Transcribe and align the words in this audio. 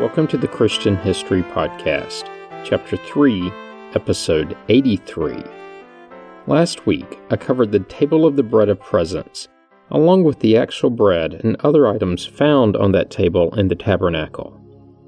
Welcome 0.00 0.28
to 0.28 0.38
the 0.38 0.48
Christian 0.48 0.96
History 0.96 1.42
Podcast, 1.42 2.24
Chapter 2.64 2.96
3, 2.96 3.52
Episode 3.94 4.56
83. 4.70 5.44
Last 6.46 6.86
week, 6.86 7.18
I 7.28 7.36
covered 7.36 7.70
the 7.70 7.80
table 7.80 8.24
of 8.24 8.34
the 8.34 8.42
bread 8.42 8.70
of 8.70 8.80
presence, 8.80 9.46
along 9.90 10.24
with 10.24 10.40
the 10.40 10.56
actual 10.56 10.88
bread 10.88 11.34
and 11.44 11.54
other 11.60 11.86
items 11.86 12.24
found 12.24 12.78
on 12.78 12.92
that 12.92 13.10
table 13.10 13.54
in 13.56 13.68
the 13.68 13.74
tabernacle. 13.74 14.58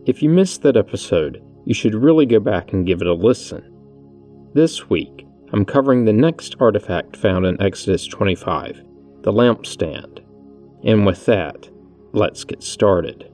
If 0.04 0.22
you 0.22 0.28
missed 0.28 0.60
that 0.60 0.76
episode, 0.76 1.42
you 1.64 1.72
should 1.72 1.94
really 1.94 2.26
go 2.26 2.38
back 2.38 2.74
and 2.74 2.86
give 2.86 3.00
it 3.00 3.08
a 3.08 3.14
listen. 3.14 3.64
This 4.52 4.90
week, 4.90 5.26
I'm 5.54 5.64
covering 5.64 6.04
the 6.04 6.12
next 6.12 6.56
artifact 6.60 7.16
found 7.16 7.46
in 7.46 7.58
Exodus 7.62 8.06
25, 8.06 8.82
the 9.22 9.32
lampstand. 9.32 10.18
And 10.84 11.06
with 11.06 11.24
that, 11.24 11.70
let's 12.12 12.44
get 12.44 12.62
started. 12.62 13.31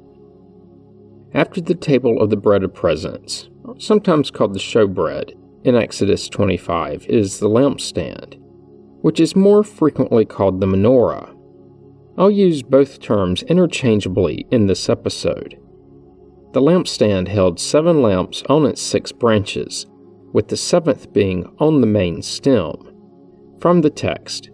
After 1.35 1.61
the 1.61 1.75
table 1.75 2.23
of 2.23 2.31
the 2.31 2.37
bread 2.37 2.65
of 2.65 2.73
presence, 2.73 3.49
sometimes 3.79 4.31
called 4.31 4.55
the 4.55 4.59
showbread, 4.59 5.35
in 5.65 5.75
Exodus 5.75 6.29
25 6.29 7.07
is 7.07 7.39
the 7.39 7.49
lampstand, 7.49 8.41
which 9.03 9.21
is 9.21 9.37
more 9.37 9.63
frequently 9.63 10.25
called 10.25 10.61
the 10.61 10.67
menorah. 10.67 11.35
I'll 12.17 12.31
use 12.31 12.63
both 12.63 13.01
terms 13.01 13.43
interchangeably 13.43 14.47
in 14.51 14.67
this 14.67 14.89
episode. 14.89 15.59
The 16.53 16.63
lampstand 16.63 17.29
held 17.29 17.61
seven 17.61 18.01
lamps 18.01 18.43
on 18.49 18.65
its 18.65 18.81
six 18.81 19.13
branches, 19.13 19.87
with 20.33 20.49
the 20.49 20.57
seventh 20.57 21.13
being 21.13 21.45
on 21.59 21.81
the 21.81 21.87
main 21.87 22.23
stem. 22.23 22.73
From 23.61 23.83
the 23.83 23.91
text, 23.91 24.51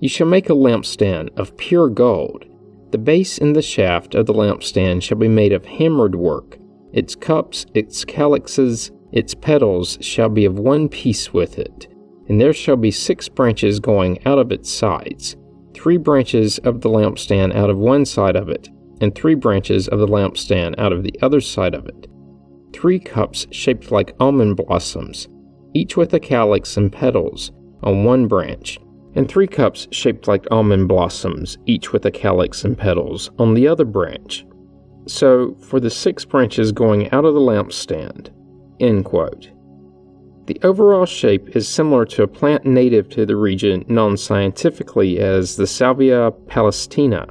You 0.00 0.08
shall 0.08 0.28
make 0.28 0.48
a 0.48 0.54
lampstand 0.54 1.30
of 1.36 1.56
pure 1.56 1.88
gold. 1.88 2.44
The 2.90 2.98
base 2.98 3.38
and 3.38 3.54
the 3.54 3.62
shaft 3.62 4.14
of 4.14 4.26
the 4.26 4.32
lampstand 4.32 5.02
shall 5.02 5.18
be 5.18 5.28
made 5.28 5.52
of 5.52 5.66
hammered 5.66 6.14
work. 6.14 6.58
Its 6.92 7.14
cups, 7.14 7.66
its 7.74 8.04
calyxes, 8.04 8.90
its 9.12 9.34
petals 9.34 9.98
shall 10.00 10.30
be 10.30 10.44
of 10.46 10.58
one 10.58 10.88
piece 10.88 11.32
with 11.32 11.58
it. 11.58 11.86
And 12.28 12.40
there 12.40 12.52
shall 12.52 12.76
be 12.76 12.90
six 12.90 13.28
branches 13.28 13.80
going 13.80 14.24
out 14.26 14.38
of 14.38 14.52
its 14.52 14.72
sides, 14.72 15.36
three 15.74 15.96
branches 15.96 16.58
of 16.58 16.80
the 16.80 16.88
lampstand 16.88 17.54
out 17.54 17.70
of 17.70 17.78
one 17.78 18.04
side 18.04 18.36
of 18.36 18.48
it, 18.48 18.68
and 19.00 19.14
three 19.14 19.34
branches 19.34 19.88
of 19.88 19.98
the 19.98 20.06
lampstand 20.06 20.74
out 20.78 20.92
of 20.92 21.02
the 21.02 21.14
other 21.22 21.40
side 21.40 21.74
of 21.74 21.86
it. 21.86 22.06
Three 22.72 22.98
cups 22.98 23.46
shaped 23.50 23.90
like 23.90 24.16
almond 24.20 24.56
blossoms, 24.56 25.28
each 25.74 25.96
with 25.96 26.12
a 26.14 26.20
calyx 26.20 26.76
and 26.76 26.92
petals, 26.92 27.52
on 27.82 28.04
one 28.04 28.28
branch, 28.28 28.78
and 29.14 29.28
three 29.28 29.46
cups 29.46 29.88
shaped 29.90 30.28
like 30.28 30.46
almond 30.50 30.88
blossoms, 30.88 31.58
each 31.66 31.92
with 31.92 32.04
a 32.06 32.10
calyx 32.10 32.64
and 32.64 32.76
petals, 32.76 33.30
on 33.38 33.54
the 33.54 33.66
other 33.66 33.84
branch. 33.84 34.44
So, 35.06 35.54
for 35.54 35.80
the 35.80 35.90
six 35.90 36.24
branches 36.24 36.70
going 36.70 37.10
out 37.12 37.24
of 37.24 37.34
the 37.34 37.40
lampstand. 37.40 38.30
End 38.80 39.04
quote. 39.04 39.50
The 40.46 40.58
overall 40.62 41.04
shape 41.04 41.56
is 41.56 41.68
similar 41.68 42.06
to 42.06 42.22
a 42.22 42.28
plant 42.28 42.64
native 42.64 43.08
to 43.10 43.26
the 43.26 43.36
region 43.36 43.84
known 43.88 44.16
scientifically 44.16 45.18
as 45.18 45.56
the 45.56 45.66
Salvia 45.66 46.30
palaestina, 46.46 47.26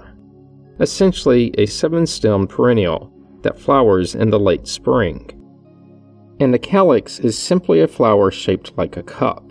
essentially 0.79 1.51
a 1.57 1.65
seven 1.65 2.05
stemmed 2.05 2.49
perennial 2.49 3.11
that 3.41 3.59
flowers 3.59 4.13
in 4.13 4.29
the 4.29 4.39
late 4.39 4.67
spring. 4.67 5.31
And 6.39 6.53
the 6.53 6.59
calyx 6.59 7.19
is 7.19 7.37
simply 7.37 7.81
a 7.81 7.87
flower 7.87 8.29
shaped 8.29 8.77
like 8.77 8.97
a 8.97 9.03
cup. 9.03 9.46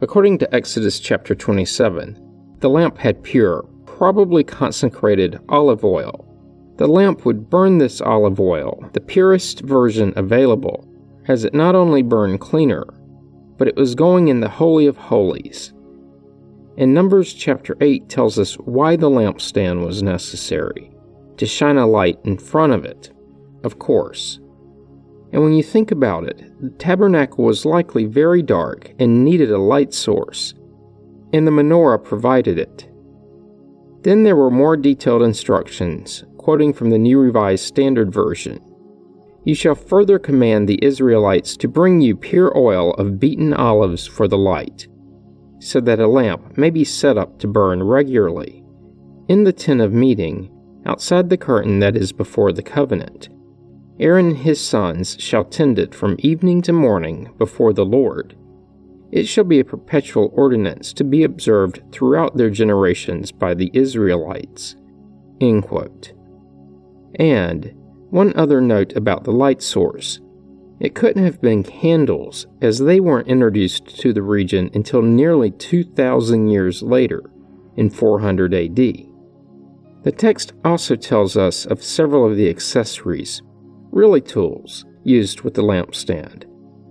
According 0.00 0.38
to 0.38 0.54
Exodus 0.54 1.00
chapter 1.00 1.34
27, 1.34 2.56
the 2.60 2.68
lamp 2.68 2.98
had 2.98 3.22
pure, 3.22 3.64
probably 3.86 4.44
consecrated 4.44 5.40
olive 5.48 5.84
oil. 5.84 6.24
The 6.76 6.86
lamp 6.86 7.24
would 7.24 7.48
burn 7.48 7.78
this 7.78 8.00
olive 8.00 8.38
oil, 8.38 8.84
the 8.92 9.00
purest 9.00 9.60
version 9.60 10.12
available, 10.16 10.86
as 11.28 11.44
it 11.44 11.54
not 11.54 11.74
only 11.74 12.02
burned 12.02 12.40
cleaner, 12.40 12.84
but 13.56 13.68
it 13.68 13.76
was 13.76 13.94
going 13.94 14.28
in 14.28 14.40
the 14.40 14.48
Holy 14.48 14.86
of 14.86 14.98
Holies, 14.98 15.72
and 16.78 16.92
Numbers 16.92 17.32
chapter 17.32 17.76
8 17.80 18.08
tells 18.08 18.38
us 18.38 18.54
why 18.54 18.96
the 18.96 19.08
lampstand 19.08 19.84
was 19.84 20.02
necessary 20.02 20.90
to 21.38 21.46
shine 21.46 21.78
a 21.78 21.86
light 21.86 22.18
in 22.24 22.36
front 22.36 22.72
of 22.72 22.84
it, 22.84 23.12
of 23.64 23.78
course. 23.78 24.40
And 25.36 25.44
when 25.44 25.52
you 25.52 25.62
think 25.62 25.90
about 25.90 26.24
it, 26.24 26.50
the 26.62 26.70
tabernacle 26.70 27.44
was 27.44 27.66
likely 27.66 28.06
very 28.06 28.40
dark 28.40 28.94
and 28.98 29.22
needed 29.22 29.50
a 29.50 29.58
light 29.58 29.92
source, 29.92 30.54
and 31.30 31.46
the 31.46 31.50
menorah 31.50 32.02
provided 32.02 32.58
it. 32.58 32.88
Then 34.00 34.22
there 34.22 34.34
were 34.34 34.50
more 34.50 34.78
detailed 34.78 35.20
instructions, 35.20 36.24
quoting 36.38 36.72
from 36.72 36.88
the 36.88 36.96
New 36.96 37.18
Revised 37.18 37.66
Standard 37.66 38.10
Version. 38.10 38.58
You 39.44 39.54
shall 39.54 39.74
further 39.74 40.18
command 40.18 40.70
the 40.70 40.82
Israelites 40.82 41.54
to 41.58 41.68
bring 41.68 42.00
you 42.00 42.16
pure 42.16 42.56
oil 42.56 42.94
of 42.94 43.20
beaten 43.20 43.52
olives 43.52 44.06
for 44.06 44.26
the 44.26 44.38
light 44.38 44.88
so 45.58 45.82
that 45.82 46.00
a 46.00 46.08
lamp 46.08 46.56
may 46.56 46.70
be 46.70 46.82
set 46.82 47.18
up 47.18 47.38
to 47.40 47.46
burn 47.46 47.82
regularly. 47.82 48.64
In 49.28 49.44
the 49.44 49.52
tent 49.52 49.82
of 49.82 49.92
meeting, 49.92 50.50
outside 50.86 51.28
the 51.28 51.36
curtain 51.36 51.80
that 51.80 51.94
is 51.94 52.10
before 52.10 52.52
the 52.52 52.62
covenant, 52.62 53.28
Aaron 53.98 54.26
and 54.26 54.36
his 54.38 54.60
sons 54.60 55.16
shall 55.18 55.44
tend 55.44 55.78
it 55.78 55.94
from 55.94 56.16
evening 56.18 56.60
to 56.62 56.72
morning 56.72 57.32
before 57.38 57.72
the 57.72 57.84
Lord. 57.84 58.36
It 59.10 59.26
shall 59.26 59.44
be 59.44 59.60
a 59.60 59.64
perpetual 59.64 60.30
ordinance 60.34 60.92
to 60.94 61.04
be 61.04 61.24
observed 61.24 61.82
throughout 61.92 62.36
their 62.36 62.50
generations 62.50 63.32
by 63.32 63.54
the 63.54 63.70
Israelites. 63.72 64.76
And 67.18 67.72
one 68.10 68.32
other 68.36 68.60
note 68.60 68.94
about 68.94 69.24
the 69.24 69.32
light 69.32 69.62
source 69.62 70.20
it 70.78 70.94
couldn't 70.94 71.24
have 71.24 71.40
been 71.40 71.62
candles, 71.62 72.46
as 72.60 72.78
they 72.78 73.00
weren't 73.00 73.28
introduced 73.28 73.98
to 74.00 74.12
the 74.12 74.22
region 74.22 74.70
until 74.74 75.00
nearly 75.00 75.50
2,000 75.50 76.48
years 76.48 76.82
later, 76.82 77.22
in 77.76 77.88
400 77.88 78.52
AD. 78.52 78.76
The 78.76 80.12
text 80.14 80.52
also 80.64 80.94
tells 80.94 81.36
us 81.36 81.64
of 81.64 81.82
several 81.82 82.30
of 82.30 82.36
the 82.36 82.50
accessories, 82.50 83.40
really 83.90 84.20
tools, 84.20 84.84
used 85.04 85.42
with 85.42 85.54
the 85.54 85.62
lampstand 85.62 86.44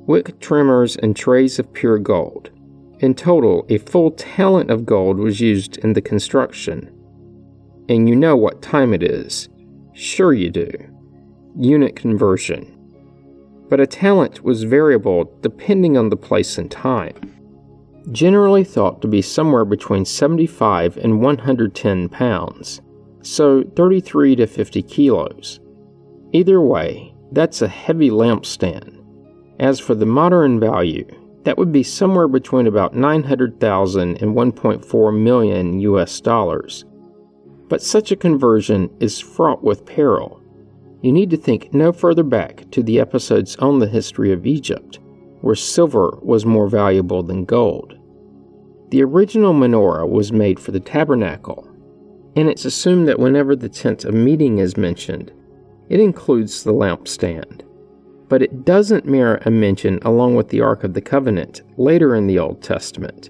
wick 0.07 0.39
trimmers 0.39 0.95
and 0.97 1.15
trays 1.15 1.57
of 1.57 1.73
pure 1.73 1.97
gold. 1.97 2.51
In 2.99 3.15
total, 3.15 3.65
a 3.69 3.79
full 3.79 4.11
talent 4.11 4.69
of 4.69 4.85
gold 4.85 5.17
was 5.17 5.41
used 5.41 5.77
in 5.77 5.93
the 5.93 6.01
construction. 6.01 6.95
And 7.89 8.07
you 8.07 8.15
know 8.15 8.35
what 8.35 8.61
time 8.61 8.93
it 8.93 9.01
is. 9.01 9.49
Sure, 9.93 10.31
you 10.31 10.51
do. 10.51 10.69
Unit 11.57 11.95
conversion 11.95 12.75
but 13.69 13.79
a 13.79 13.87
talent 13.87 14.43
was 14.43 14.63
variable 14.63 15.31
depending 15.41 15.97
on 15.97 16.09
the 16.09 16.17
place 16.17 16.57
and 16.57 16.69
time. 16.69 17.31
Generally 18.11 18.63
thought 18.65 19.01
to 19.01 19.07
be 19.07 19.21
somewhere 19.21 19.65
between 19.65 20.05
75 20.05 20.97
and 20.97 21.21
110 21.21 22.09
pounds, 22.09 22.81
so 23.23 23.63
33 23.75 24.35
to 24.35 24.45
50 24.45 24.81
kilos. 24.83 25.59
Either 26.35 26.59
way, 26.59 27.13
that's 27.31 27.61
a 27.61 27.67
heavy 27.67 28.09
lampstand. 28.09 29.01
As 29.59 29.79
for 29.79 29.95
the 29.95 30.05
modern 30.05 30.59
value, 30.59 31.05
that 31.43 31.57
would 31.57 31.71
be 31.71 31.83
somewhere 31.83 32.27
between 32.27 32.67
about 32.67 32.95
900,000 32.95 34.21
and 34.21 34.35
1.4 34.35 35.23
million 35.23 35.79
US 35.79 36.19
dollars. 36.19 36.85
But 37.69 37.81
such 37.81 38.11
a 38.11 38.15
conversion 38.15 38.89
is 38.99 39.19
fraught 39.19 39.63
with 39.63 39.85
peril 39.85 40.41
you 41.05 41.11
need 41.11 41.29
to 41.29 41.37
think 41.37 41.71
no 41.71 41.91
further 41.91 42.23
back 42.23 42.63
to 42.71 42.81
the 42.81 42.99
episodes 42.99 43.55
on 43.57 43.77
the 43.77 43.87
history 43.87 44.31
of 44.31 44.47
Egypt, 44.47 44.97
where 45.41 45.53
silver 45.53 46.17
was 46.23 46.47
more 46.47 46.67
valuable 46.67 47.21
than 47.21 47.45
gold. 47.45 47.93
The 48.89 49.03
original 49.03 49.53
menorah 49.53 50.09
was 50.09 50.31
made 50.31 50.59
for 50.59 50.71
the 50.71 50.79
tabernacle, 50.79 51.69
and 52.35 52.49
it's 52.49 52.65
assumed 52.65 53.07
that 53.07 53.19
whenever 53.19 53.55
the 53.55 53.69
tent 53.69 54.03
of 54.03 54.15
meeting 54.15 54.57
is 54.57 54.77
mentioned, 54.77 55.31
it 55.89 55.99
includes 55.99 56.63
the 56.63 56.73
lampstand. 56.73 57.61
But 58.27 58.41
it 58.41 58.65
doesn't 58.65 59.05
mirror 59.05 59.39
a 59.45 59.51
mention 59.51 59.99
along 60.01 60.35
with 60.35 60.49
the 60.49 60.61
Ark 60.61 60.83
of 60.83 60.93
the 60.93 61.01
Covenant 61.01 61.61
later 61.77 62.15
in 62.15 62.27
the 62.27 62.39
Old 62.39 62.63
Testament. 62.63 63.29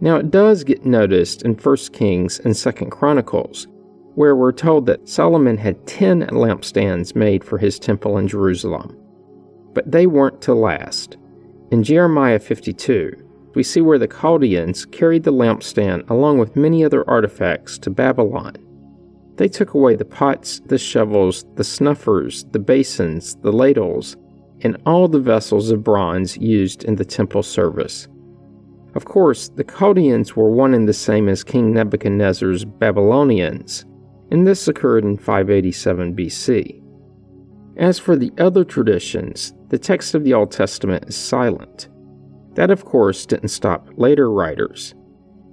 Now 0.00 0.16
it 0.16 0.30
does 0.30 0.64
get 0.64 0.84
noticed 0.84 1.42
in 1.42 1.54
1 1.54 1.76
Kings 1.92 2.38
and 2.40 2.54
2 2.54 2.72
Chronicles, 2.90 3.66
where 4.14 4.36
we're 4.36 4.52
told 4.52 4.86
that 4.86 5.08
Solomon 5.08 5.56
had 5.56 5.86
10 5.86 6.26
lampstands 6.28 7.16
made 7.16 7.42
for 7.42 7.58
his 7.58 7.78
temple 7.78 8.18
in 8.18 8.28
Jerusalem. 8.28 8.96
But 9.72 9.90
they 9.90 10.06
weren't 10.06 10.42
to 10.42 10.54
last. 10.54 11.16
In 11.70 11.82
Jeremiah 11.82 12.38
52, 12.38 13.26
we 13.54 13.62
see 13.62 13.80
where 13.80 13.98
the 13.98 14.06
Chaldeans 14.06 14.84
carried 14.84 15.24
the 15.24 15.32
lampstand 15.32 16.08
along 16.10 16.38
with 16.38 16.56
many 16.56 16.84
other 16.84 17.08
artifacts 17.08 17.78
to 17.78 17.90
Babylon. 17.90 18.56
They 19.36 19.48
took 19.48 19.74
away 19.74 19.96
the 19.96 20.04
pots, 20.04 20.60
the 20.66 20.78
shovels, 20.78 21.44
the 21.56 21.64
snuffers, 21.64 22.44
the 22.52 22.58
basins, 22.58 23.36
the 23.42 23.52
ladles, 23.52 24.16
and 24.62 24.80
all 24.86 25.08
the 25.08 25.20
vessels 25.20 25.70
of 25.70 25.84
bronze 25.84 26.36
used 26.38 26.84
in 26.84 26.96
the 26.96 27.04
temple 27.04 27.42
service. 27.42 28.08
Of 28.94 29.04
course, 29.04 29.50
the 29.50 29.64
Chaldeans 29.64 30.34
were 30.34 30.50
one 30.50 30.72
and 30.72 30.88
the 30.88 30.94
same 30.94 31.28
as 31.28 31.44
King 31.44 31.74
Nebuchadnezzar's 31.74 32.64
Babylonians, 32.64 33.84
and 34.30 34.46
this 34.46 34.68
occurred 34.68 35.04
in 35.04 35.18
587 35.18 36.16
BC. 36.16 36.82
As 37.76 37.98
for 37.98 38.16
the 38.16 38.32
other 38.38 38.64
traditions, 38.64 39.52
the 39.68 39.78
text 39.78 40.14
of 40.14 40.24
the 40.24 40.32
Old 40.32 40.50
Testament 40.50 41.04
is 41.08 41.14
silent. 41.16 41.88
That, 42.54 42.70
of 42.70 42.86
course, 42.86 43.26
didn't 43.26 43.48
stop 43.48 43.90
later 43.98 44.30
writers. 44.30 44.94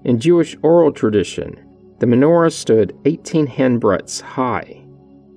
In 0.06 0.22
Jewish 0.22 0.56
oral 0.64 0.94
tradition, 0.94 1.63
the 2.04 2.10
menorah 2.10 2.52
stood 2.52 3.00
18 3.06 3.48
handbreadths 3.48 4.20
high, 4.20 4.84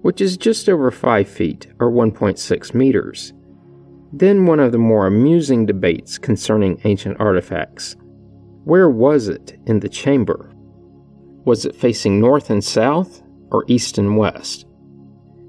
which 0.03 0.21
is 0.21 0.37
just 0.37 0.69
over 0.69 0.91
5 0.91 1.29
feet 1.29 1.69
or 1.79 1.93
1.6 1.93 2.75
meters. 2.75 3.33
Then 4.13 4.47
one 4.47 4.59
of 4.59 4.73
the 4.73 4.79
more 4.79 5.07
amusing 5.07 5.65
debates 5.65 6.19
concerning 6.19 6.81
ancient 6.83 7.21
artifacts. 7.21 7.95
Where 8.65 8.91
was 8.91 9.29
it 9.29 9.57
in 9.67 9.79
the 9.79 9.89
chamber? 9.89 10.53
Was 11.45 11.65
it 11.67 11.77
facing 11.77 12.19
north 12.19 12.51
and 12.51 12.65
south 12.65 13.23
or 13.53 13.65
east 13.69 13.97
and 13.97 14.17
west? 14.17 14.67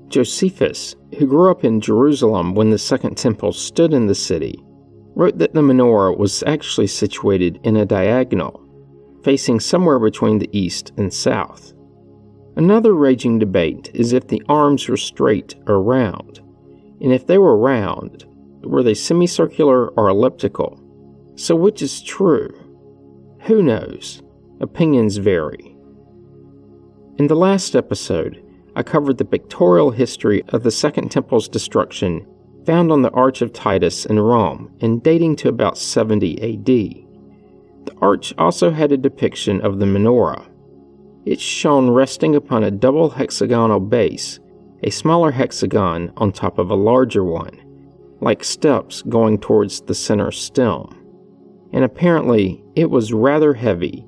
Josephus, 0.09 0.95
who 1.17 1.25
grew 1.25 1.49
up 1.49 1.63
in 1.63 1.81
Jerusalem 1.81 2.53
when 2.53 2.69
the 2.69 2.77
Second 2.77 3.17
Temple 3.17 3.53
stood 3.53 3.91
in 3.91 4.05
the 4.05 4.13
city, 4.13 4.63
wrote 5.15 5.39
that 5.39 5.55
the 5.55 5.61
menorah 5.61 6.15
was 6.15 6.43
actually 6.43 6.85
situated 6.85 7.59
in 7.63 7.75
a 7.75 7.87
diagonal, 7.87 8.66
facing 9.27 9.59
somewhere 9.59 9.99
between 9.99 10.39
the 10.39 10.49
east 10.57 10.93
and 10.95 11.13
south. 11.13 11.73
Another 12.55 12.93
raging 12.93 13.37
debate 13.37 13.91
is 13.93 14.13
if 14.13 14.29
the 14.29 14.41
arms 14.47 14.87
were 14.87 14.95
straight 14.95 15.53
or 15.67 15.83
round, 15.83 16.39
and 17.01 17.11
if 17.11 17.27
they 17.27 17.37
were 17.37 17.57
round, 17.57 18.23
were 18.63 18.81
they 18.81 18.93
semicircular 18.93 19.89
or 19.89 20.07
elliptical? 20.07 20.81
So, 21.35 21.57
which 21.57 21.81
is 21.81 22.01
true? 22.01 22.47
Who 23.41 23.61
knows? 23.61 24.21
Opinions 24.61 25.17
vary. 25.17 25.75
In 27.17 27.27
the 27.27 27.35
last 27.35 27.75
episode, 27.75 28.41
I 28.77 28.83
covered 28.83 29.17
the 29.17 29.25
pictorial 29.25 29.91
history 29.91 30.41
of 30.53 30.63
the 30.63 30.71
Second 30.71 31.11
Temple's 31.11 31.49
destruction 31.49 32.25
found 32.65 32.93
on 32.93 33.01
the 33.01 33.11
Arch 33.11 33.41
of 33.41 33.51
Titus 33.51 34.05
in 34.05 34.21
Rome 34.21 34.71
and 34.79 35.03
dating 35.03 35.35
to 35.37 35.49
about 35.49 35.77
70 35.77 37.01
AD. 37.01 37.06
The 37.87 37.95
arch 38.01 38.33
also 38.37 38.71
had 38.71 38.91
a 38.91 38.97
depiction 38.97 39.61
of 39.61 39.79
the 39.79 39.85
menorah. 39.85 40.47
It's 41.25 41.41
shown 41.41 41.89
resting 41.89 42.35
upon 42.35 42.63
a 42.63 42.71
double 42.71 43.09
hexagonal 43.09 43.79
base, 43.79 44.39
a 44.83 44.89
smaller 44.89 45.31
hexagon 45.31 46.11
on 46.17 46.31
top 46.31 46.59
of 46.59 46.69
a 46.69 46.75
larger 46.75 47.23
one, 47.23 47.59
like 48.21 48.43
steps 48.43 49.01
going 49.03 49.39
towards 49.39 49.81
the 49.81 49.95
center 49.95 50.31
stem. 50.31 50.89
And 51.71 51.83
apparently, 51.83 52.63
it 52.75 52.91
was 52.91 53.13
rather 53.13 53.53
heavy, 53.53 54.05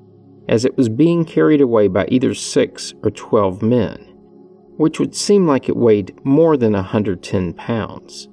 as 0.47 0.65
it 0.65 0.77
was 0.77 0.89
being 0.89 1.25
carried 1.25 1.61
away 1.61 1.87
by 1.87 2.05
either 2.09 2.33
six 2.33 2.93
or 3.01 3.09
twelve 3.09 3.61
men 3.61 4.09
which 4.79 4.97
would 4.97 5.13
seem 5.13 5.45
like 5.45 5.67
it 5.67 5.75
weighed 5.75 6.17
more 6.23 6.55
than 6.55 6.71
110 6.71 7.51
pounds. 7.51 8.29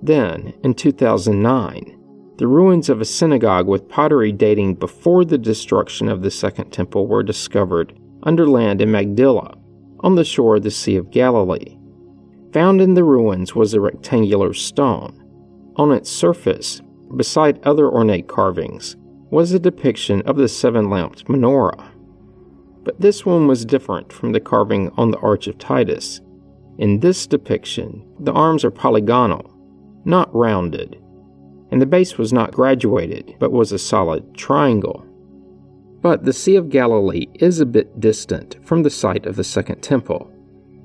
Then, 0.00 0.54
in 0.62 0.72
2009, 0.72 1.97
the 2.38 2.46
ruins 2.46 2.88
of 2.88 3.00
a 3.00 3.04
synagogue 3.04 3.66
with 3.66 3.88
pottery 3.88 4.32
dating 4.32 4.74
before 4.74 5.24
the 5.24 5.38
destruction 5.38 6.08
of 6.08 6.22
the 6.22 6.30
Second 6.30 6.70
Temple 6.70 7.06
were 7.06 7.22
discovered 7.22 7.98
under 8.22 8.48
land 8.48 8.80
in 8.80 8.90
Magdala, 8.90 9.56
on 10.00 10.14
the 10.14 10.24
shore 10.24 10.56
of 10.56 10.62
the 10.62 10.70
Sea 10.70 10.96
of 10.96 11.10
Galilee. 11.10 11.76
Found 12.52 12.80
in 12.80 12.94
the 12.94 13.04
ruins 13.04 13.54
was 13.54 13.74
a 13.74 13.80
rectangular 13.80 14.54
stone. 14.54 15.24
On 15.76 15.92
its 15.92 16.10
surface, 16.10 16.80
beside 17.16 17.62
other 17.64 17.88
ornate 17.88 18.26
carvings, 18.26 18.96
was 19.30 19.52
a 19.52 19.58
depiction 19.58 20.22
of 20.22 20.36
the 20.36 20.48
seven 20.48 20.88
lamped 20.88 21.26
menorah 21.26 21.92
but 22.88 23.02
this 23.02 23.26
one 23.26 23.46
was 23.46 23.66
different 23.66 24.10
from 24.10 24.32
the 24.32 24.40
carving 24.40 24.90
on 24.96 25.10
the 25.10 25.18
Arch 25.18 25.46
of 25.46 25.58
Titus. 25.58 26.22
In 26.78 27.00
this 27.00 27.26
depiction, 27.26 28.02
the 28.18 28.32
arms 28.32 28.64
are 28.64 28.70
polygonal, 28.70 29.54
not 30.06 30.34
rounded, 30.34 30.98
and 31.70 31.80
the 31.80 31.86
base 31.86 32.18
was 32.18 32.32
not 32.32 32.52
graduated, 32.52 33.36
but 33.38 33.52
was 33.52 33.72
a 33.72 33.78
solid 33.78 34.34
triangle. 34.34 35.04
But 36.00 36.24
the 36.24 36.32
Sea 36.32 36.56
of 36.56 36.70
Galilee 36.70 37.26
is 37.34 37.60
a 37.60 37.66
bit 37.66 38.00
distant 38.00 38.56
from 38.64 38.82
the 38.82 38.90
site 38.90 39.26
of 39.26 39.36
the 39.36 39.44
Second 39.44 39.82
Temple, 39.82 40.30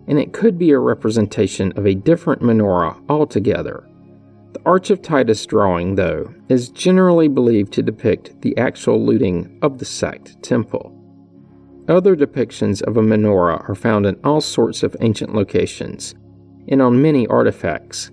and 0.08 0.20
it 0.20 0.34
could 0.34 0.58
be 0.58 0.72
a 0.72 0.80
representation 0.80 1.72
of 1.76 1.86
a 1.86 1.94
different 1.94 2.42
menorah 2.42 3.00
altogether. 3.10 3.88
The 4.54 4.62
Arch 4.66 4.90
of 4.90 5.02
Titus 5.02 5.46
drawing, 5.46 5.96
though, 5.96 6.34
is 6.50 6.70
generally 6.70 7.28
believed 7.28 7.74
to 7.74 7.84
depict 7.84 8.42
the 8.42 8.58
actual 8.58 9.04
looting 9.04 9.58
of 9.62 9.78
the 9.80 9.86
sacked 9.86 10.42
temple. 10.44 10.92
Other 11.88 12.16
depictions 12.16 12.82
of 12.82 12.98
a 12.98 13.02
menorah 13.02 13.68
are 13.68 13.76
found 13.76 14.06
in 14.06 14.20
all 14.24 14.42
sorts 14.42 14.84
of 14.84 14.96
ancient 15.02 15.36
locations 15.36 16.16
and 16.68 16.82
on 16.82 17.02
many 17.02 17.28
artifacts, 17.28 18.10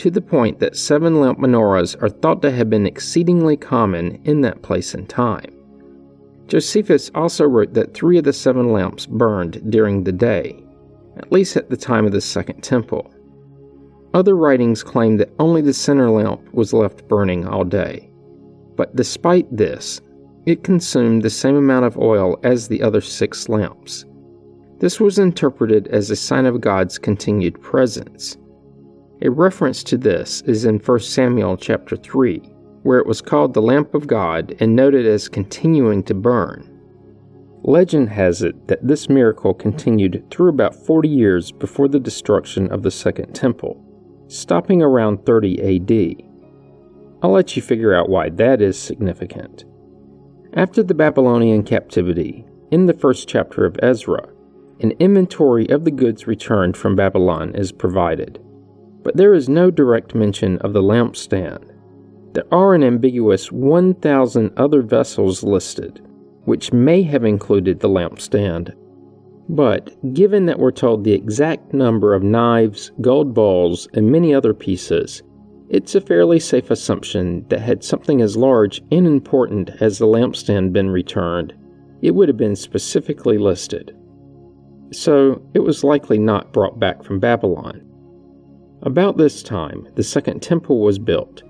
to 0.00 0.10
the 0.10 0.22
point 0.22 0.58
that 0.60 0.78
seven 0.78 1.20
lamp 1.20 1.38
menorahs 1.38 1.94
are 2.02 2.08
thought 2.08 2.40
to 2.40 2.50
have 2.50 2.70
been 2.70 2.86
exceedingly 2.86 3.54
common 3.54 4.18
in 4.24 4.40
that 4.40 4.62
place 4.62 4.94
and 4.94 5.06
time. 5.10 5.54
Josephus 6.46 7.10
also 7.14 7.44
wrote 7.44 7.74
that 7.74 7.92
three 7.92 8.16
of 8.16 8.24
the 8.24 8.32
seven 8.32 8.72
lamps 8.72 9.04
burned 9.04 9.70
during 9.70 10.02
the 10.02 10.10
day, 10.10 10.64
at 11.18 11.30
least 11.30 11.54
at 11.54 11.68
the 11.68 11.76
time 11.76 12.06
of 12.06 12.12
the 12.12 12.20
Second 12.22 12.62
Temple. 12.62 13.12
Other 14.14 14.34
writings 14.34 14.82
claim 14.82 15.18
that 15.18 15.34
only 15.38 15.60
the 15.60 15.74
center 15.74 16.08
lamp 16.08 16.50
was 16.54 16.72
left 16.72 17.06
burning 17.06 17.46
all 17.46 17.64
day. 17.64 18.10
But 18.76 18.96
despite 18.96 19.54
this, 19.54 20.00
it 20.46 20.64
consumed 20.64 21.20
the 21.20 21.28
same 21.28 21.56
amount 21.56 21.84
of 21.84 21.98
oil 21.98 22.40
as 22.42 22.68
the 22.68 22.82
other 22.82 23.02
six 23.02 23.50
lamps. 23.50 24.06
This 24.78 24.98
was 24.98 25.18
interpreted 25.18 25.88
as 25.88 26.10
a 26.10 26.16
sign 26.16 26.46
of 26.46 26.62
God's 26.62 26.96
continued 26.96 27.60
presence. 27.60 28.38
A 29.22 29.30
reference 29.30 29.84
to 29.84 29.98
this 29.98 30.40
is 30.46 30.64
in 30.64 30.78
1 30.78 31.00
Samuel 31.00 31.58
chapter 31.58 31.94
3, 31.94 32.38
where 32.84 32.98
it 32.98 33.06
was 33.06 33.20
called 33.20 33.52
the 33.52 33.60
lamp 33.60 33.92
of 33.92 34.06
God 34.06 34.56
and 34.60 34.74
noted 34.74 35.04
as 35.06 35.28
continuing 35.28 36.02
to 36.04 36.14
burn. 36.14 36.66
Legend 37.62 38.08
has 38.08 38.40
it 38.40 38.68
that 38.68 38.86
this 38.86 39.10
miracle 39.10 39.52
continued 39.52 40.24
through 40.30 40.48
about 40.48 40.74
40 40.74 41.06
years 41.06 41.52
before 41.52 41.86
the 41.86 42.00
destruction 42.00 42.72
of 42.72 42.82
the 42.82 42.90
Second 42.90 43.34
Temple, 43.34 43.84
stopping 44.28 44.80
around 44.80 45.26
30 45.26 45.60
AD. 45.76 46.26
I'll 47.22 47.32
let 47.32 47.54
you 47.56 47.60
figure 47.60 47.94
out 47.94 48.08
why 48.08 48.30
that 48.30 48.62
is 48.62 48.78
significant. 48.78 49.66
After 50.54 50.82
the 50.82 50.94
Babylonian 50.94 51.62
captivity, 51.62 52.46
in 52.70 52.86
the 52.86 52.94
first 52.94 53.28
chapter 53.28 53.66
of 53.66 53.76
Ezra, 53.82 54.30
an 54.80 54.92
inventory 54.92 55.68
of 55.68 55.84
the 55.84 55.90
goods 55.90 56.26
returned 56.26 56.74
from 56.74 56.96
Babylon 56.96 57.54
is 57.54 57.70
provided. 57.70 58.42
But 59.02 59.16
there 59.16 59.34
is 59.34 59.48
no 59.48 59.70
direct 59.70 60.14
mention 60.14 60.58
of 60.58 60.72
the 60.72 60.82
lampstand. 60.82 61.64
There 62.32 62.44
are 62.52 62.74
an 62.74 62.84
ambiguous 62.84 63.50
1,000 63.50 64.52
other 64.56 64.82
vessels 64.82 65.42
listed, 65.42 66.00
which 66.44 66.72
may 66.72 67.02
have 67.02 67.24
included 67.24 67.80
the 67.80 67.88
lampstand. 67.88 68.74
But 69.48 70.14
given 70.14 70.46
that 70.46 70.58
we're 70.58 70.70
told 70.70 71.02
the 71.02 71.12
exact 71.12 71.74
number 71.74 72.14
of 72.14 72.22
knives, 72.22 72.92
gold 73.00 73.34
balls, 73.34 73.88
and 73.94 74.12
many 74.12 74.32
other 74.32 74.54
pieces, 74.54 75.22
it's 75.70 75.94
a 75.94 76.00
fairly 76.00 76.38
safe 76.38 76.70
assumption 76.70 77.44
that 77.48 77.60
had 77.60 77.82
something 77.82 78.20
as 78.20 78.36
large 78.36 78.82
and 78.92 79.06
important 79.06 79.70
as 79.80 79.98
the 79.98 80.06
lampstand 80.06 80.72
been 80.72 80.90
returned, 80.90 81.54
it 82.02 82.12
would 82.12 82.28
have 82.28 82.36
been 82.36 82.56
specifically 82.56 83.38
listed. 83.38 83.96
So 84.92 85.42
it 85.54 85.60
was 85.60 85.84
likely 85.84 86.18
not 86.18 86.52
brought 86.52 86.78
back 86.78 87.02
from 87.04 87.20
Babylon. 87.20 87.82
About 88.82 89.16
this 89.16 89.42
time, 89.42 89.88
the 89.94 90.02
Second 90.02 90.40
Temple 90.40 90.80
was 90.80 90.98
built, 90.98 91.42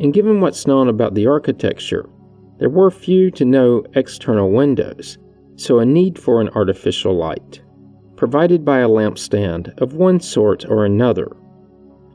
and 0.00 0.12
given 0.12 0.40
what's 0.40 0.66
known 0.66 0.88
about 0.88 1.14
the 1.14 1.26
architecture, 1.26 2.08
there 2.58 2.70
were 2.70 2.90
few 2.90 3.30
to 3.32 3.44
no 3.44 3.84
external 3.94 4.50
windows, 4.50 5.18
so 5.56 5.78
a 5.78 5.86
need 5.86 6.18
for 6.18 6.40
an 6.40 6.48
artificial 6.50 7.14
light, 7.14 7.62
provided 8.16 8.64
by 8.64 8.78
a 8.78 8.88
lampstand 8.88 9.76
of 9.80 9.94
one 9.94 10.20
sort 10.20 10.64
or 10.66 10.84
another 10.84 11.36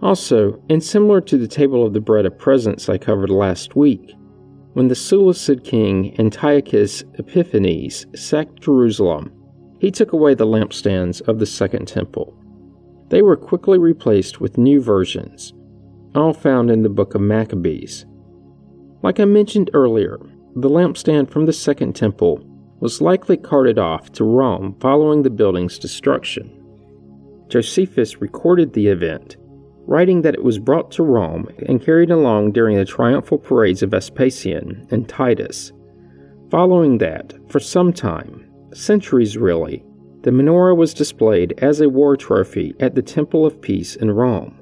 also, 0.04 0.62
and 0.70 0.84
similar 0.84 1.22
to 1.22 1.38
the 1.38 1.48
table 1.48 1.86
of 1.86 1.94
the 1.94 2.02
bread 2.02 2.26
of 2.26 2.38
presence 2.38 2.90
I 2.90 2.98
covered 2.98 3.30
last 3.30 3.78
week, 3.78 4.14
when 4.74 4.90
the 4.90 4.96
Seleucid 4.96 5.64
king 5.64 6.14
Antiochus 6.20 7.06
Epiphanes 7.18 8.06
sacked 8.14 8.62
Jerusalem, 8.62 9.32
he 9.80 9.92
took 9.92 10.12
away 10.12 10.34
the 10.34 10.46
lampstands 10.46 11.22
of 11.22 11.40
the 11.40 11.46
Second 11.46 11.88
Temple. 11.88 12.38
They 13.14 13.22
were 13.22 13.38
quickly 13.38 13.78
replaced 13.78 14.42
with 14.42 14.58
new 14.58 14.82
versions, 14.82 15.54
all 16.16 16.34
found 16.34 16.72
in 16.72 16.82
the 16.82 16.90
book 16.90 17.14
of 17.14 17.22
Maccabees. 17.22 18.08
Like 19.04 19.20
I 19.20 19.26
mentioned 19.26 19.70
earlier, 19.76 20.18
the 20.56 20.68
lampstand 20.68 21.30
from 21.30 21.46
the 21.46 21.54
Second 21.54 21.96
Temple 21.96 22.44
was 22.80 23.02
likely 23.02 23.38
carted 23.38 23.78
off 23.78 24.12
to 24.14 24.24
Rome 24.24 24.76
following 24.80 25.22
the 25.22 25.30
building's 25.30 25.78
destruction. 25.78 26.60
Josephus 27.50 28.20
recorded 28.20 28.74
the 28.74 28.88
event 28.88 29.38
writing 29.86 30.24
that 30.24 30.34
it 30.34 30.44
was 30.44 30.58
brought 30.58 30.90
to 30.94 31.04
Rome 31.04 31.48
and 31.68 31.84
carried 31.86 32.10
along 32.10 32.54
during 32.54 32.78
the 32.78 32.84
triumphal 32.84 33.38
parades 33.38 33.84
of 33.84 33.92
Vespasian 33.92 34.88
and 34.90 35.08
Titus. 35.08 35.72
Following 36.50 36.98
that, 36.98 37.32
for 37.52 37.60
some 37.60 37.94
time, 37.94 38.50
centuries 38.74 39.38
really, 39.38 39.86
the 40.24 40.32
menorah 40.32 40.76
was 40.76 40.94
displayed 40.94 41.54
as 41.58 41.82
a 41.82 41.90
war 41.90 42.16
trophy 42.16 42.74
at 42.80 42.96
the 42.96 43.02
Temple 43.02 43.46
of 43.46 43.62
Peace 43.62 43.96
in 43.98 44.10
Rome. 44.10 44.58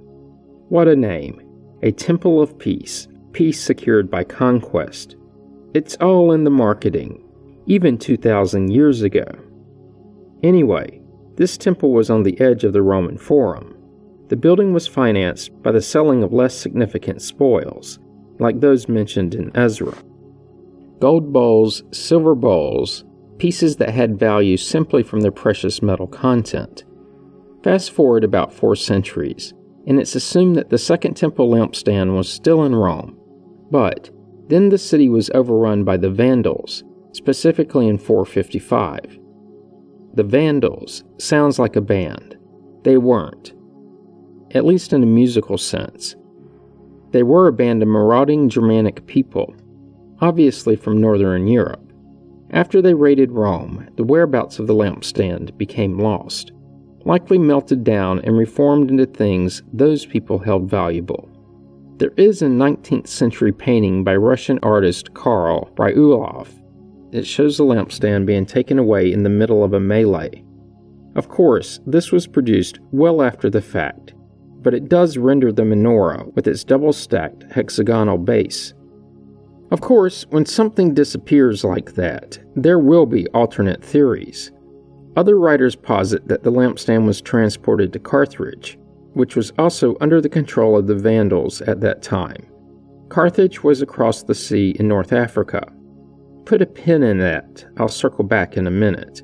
What 0.69 0.87
a 0.87 0.95
name! 0.95 1.41
A 1.83 1.91
Temple 1.91 2.41
of 2.41 2.57
Peace, 2.57 3.07
peace 3.31 3.61
secured 3.61 4.09
by 4.09 4.23
conquest. 4.23 5.15
It's 5.75 5.95
all 5.97 6.31
in 6.31 6.43
the 6.43 6.49
marketing, 6.49 7.23
even 7.67 7.97
2,000 7.97 8.71
years 8.71 9.03
ago. 9.03 9.25
Anyway, 10.41 10.99
this 11.35 11.57
temple 11.57 11.93
was 11.93 12.09
on 12.09 12.23
the 12.23 12.39
edge 12.41 12.63
of 12.63 12.73
the 12.73 12.81
Roman 12.81 13.17
Forum. 13.17 13.77
The 14.29 14.35
building 14.35 14.73
was 14.73 14.87
financed 14.87 15.61
by 15.61 15.71
the 15.71 15.81
selling 15.81 16.23
of 16.23 16.33
less 16.33 16.55
significant 16.55 17.21
spoils, 17.21 17.99
like 18.39 18.59
those 18.59 18.89
mentioned 18.89 19.35
in 19.35 19.55
Ezra. 19.55 19.95
Gold 20.99 21.31
bowls, 21.31 21.83
silver 21.91 22.35
bowls, 22.35 23.05
pieces 23.41 23.77
that 23.77 23.89
had 23.89 24.19
value 24.19 24.55
simply 24.55 25.01
from 25.01 25.21
their 25.21 25.31
precious 25.31 25.81
metal 25.81 26.05
content. 26.05 26.83
Fast 27.63 27.89
forward 27.89 28.23
about 28.23 28.53
four 28.53 28.75
centuries, 28.75 29.51
and 29.87 29.99
it's 29.99 30.13
assumed 30.13 30.55
that 30.55 30.69
the 30.69 30.77
Second 30.77 31.15
Temple 31.15 31.49
lampstand 31.49 32.15
was 32.15 32.29
still 32.29 32.63
in 32.63 32.75
Rome. 32.75 33.17
But 33.71 34.11
then 34.47 34.69
the 34.69 34.77
city 34.77 35.09
was 35.09 35.31
overrun 35.31 35.83
by 35.83 35.97
the 35.97 36.11
Vandals, 36.11 36.83
specifically 37.13 37.87
in 37.87 37.97
455. 37.97 39.17
The 40.13 40.23
Vandals 40.23 41.03
sounds 41.17 41.57
like 41.57 41.75
a 41.75 41.81
band. 41.81 42.37
They 42.83 42.97
weren't, 42.97 43.53
at 44.51 44.65
least 44.65 44.93
in 44.93 45.01
a 45.01 45.07
musical 45.07 45.57
sense. 45.57 46.15
They 47.09 47.23
were 47.23 47.47
a 47.47 47.53
band 47.53 47.81
of 47.81 47.87
marauding 47.87 48.49
Germanic 48.49 49.07
people, 49.07 49.55
obviously 50.19 50.75
from 50.75 51.01
Northern 51.01 51.47
Europe. 51.47 51.90
After 52.51 52.81
they 52.81 52.93
raided 52.93 53.31
Rome, 53.31 53.87
the 53.95 54.03
whereabouts 54.03 54.59
of 54.59 54.67
the 54.67 54.75
lampstand 54.75 55.57
became 55.57 55.97
lost, 55.97 56.51
likely 57.05 57.37
melted 57.37 57.85
down 57.85 58.19
and 58.19 58.37
reformed 58.37 58.89
into 58.89 59.05
things 59.05 59.63
those 59.71 60.05
people 60.05 60.37
held 60.37 60.69
valuable. 60.69 61.29
There 61.97 62.11
is 62.17 62.41
a 62.41 62.47
19th 62.47 63.07
century 63.07 63.53
painting 63.53 64.03
by 64.03 64.17
Russian 64.17 64.59
artist 64.63 65.13
Karl 65.13 65.69
Bryullov. 65.75 66.49
It 67.13 67.25
shows 67.25 67.57
the 67.57 67.63
lampstand 67.63 68.25
being 68.25 68.45
taken 68.45 68.77
away 68.77 69.11
in 69.11 69.23
the 69.23 69.29
middle 69.29 69.63
of 69.63 69.73
a 69.73 69.79
melee. 69.79 70.43
Of 71.15 71.29
course, 71.29 71.79
this 71.85 72.11
was 72.11 72.27
produced 72.27 72.79
well 72.91 73.21
after 73.21 73.49
the 73.49 73.61
fact, 73.61 74.13
but 74.61 74.73
it 74.73 74.89
does 74.89 75.17
render 75.17 75.51
the 75.53 75.63
menorah 75.63 76.33
with 76.35 76.47
its 76.47 76.63
double 76.65 76.91
stacked 76.91 77.43
hexagonal 77.51 78.17
base. 78.17 78.73
Of 79.71 79.79
course, 79.79 80.25
when 80.31 80.45
something 80.45 80.93
disappears 80.93 81.63
like 81.63 81.93
that, 81.93 82.37
there 82.55 82.79
will 82.79 83.05
be 83.05 83.27
alternate 83.29 83.81
theories. 83.81 84.51
Other 85.15 85.39
writers 85.39 85.75
posit 85.75 86.27
that 86.27 86.43
the 86.43 86.51
lampstand 86.51 87.05
was 87.05 87.21
transported 87.21 87.93
to 87.93 87.99
Carthage, 87.99 88.77
which 89.13 89.37
was 89.37 89.53
also 89.57 89.95
under 90.01 90.19
the 90.19 90.29
control 90.29 90.77
of 90.77 90.87
the 90.87 90.95
Vandals 90.95 91.61
at 91.61 91.79
that 91.81 92.01
time. 92.01 92.45
Carthage 93.07 93.63
was 93.63 93.81
across 93.81 94.23
the 94.23 94.35
sea 94.35 94.75
in 94.77 94.87
North 94.89 95.13
Africa. 95.13 95.65
Put 96.45 96.61
a 96.61 96.65
pin 96.65 97.03
in 97.03 97.19
that, 97.19 97.65
I'll 97.77 97.87
circle 97.87 98.25
back 98.25 98.57
in 98.57 98.67
a 98.67 98.71
minute. 98.71 99.21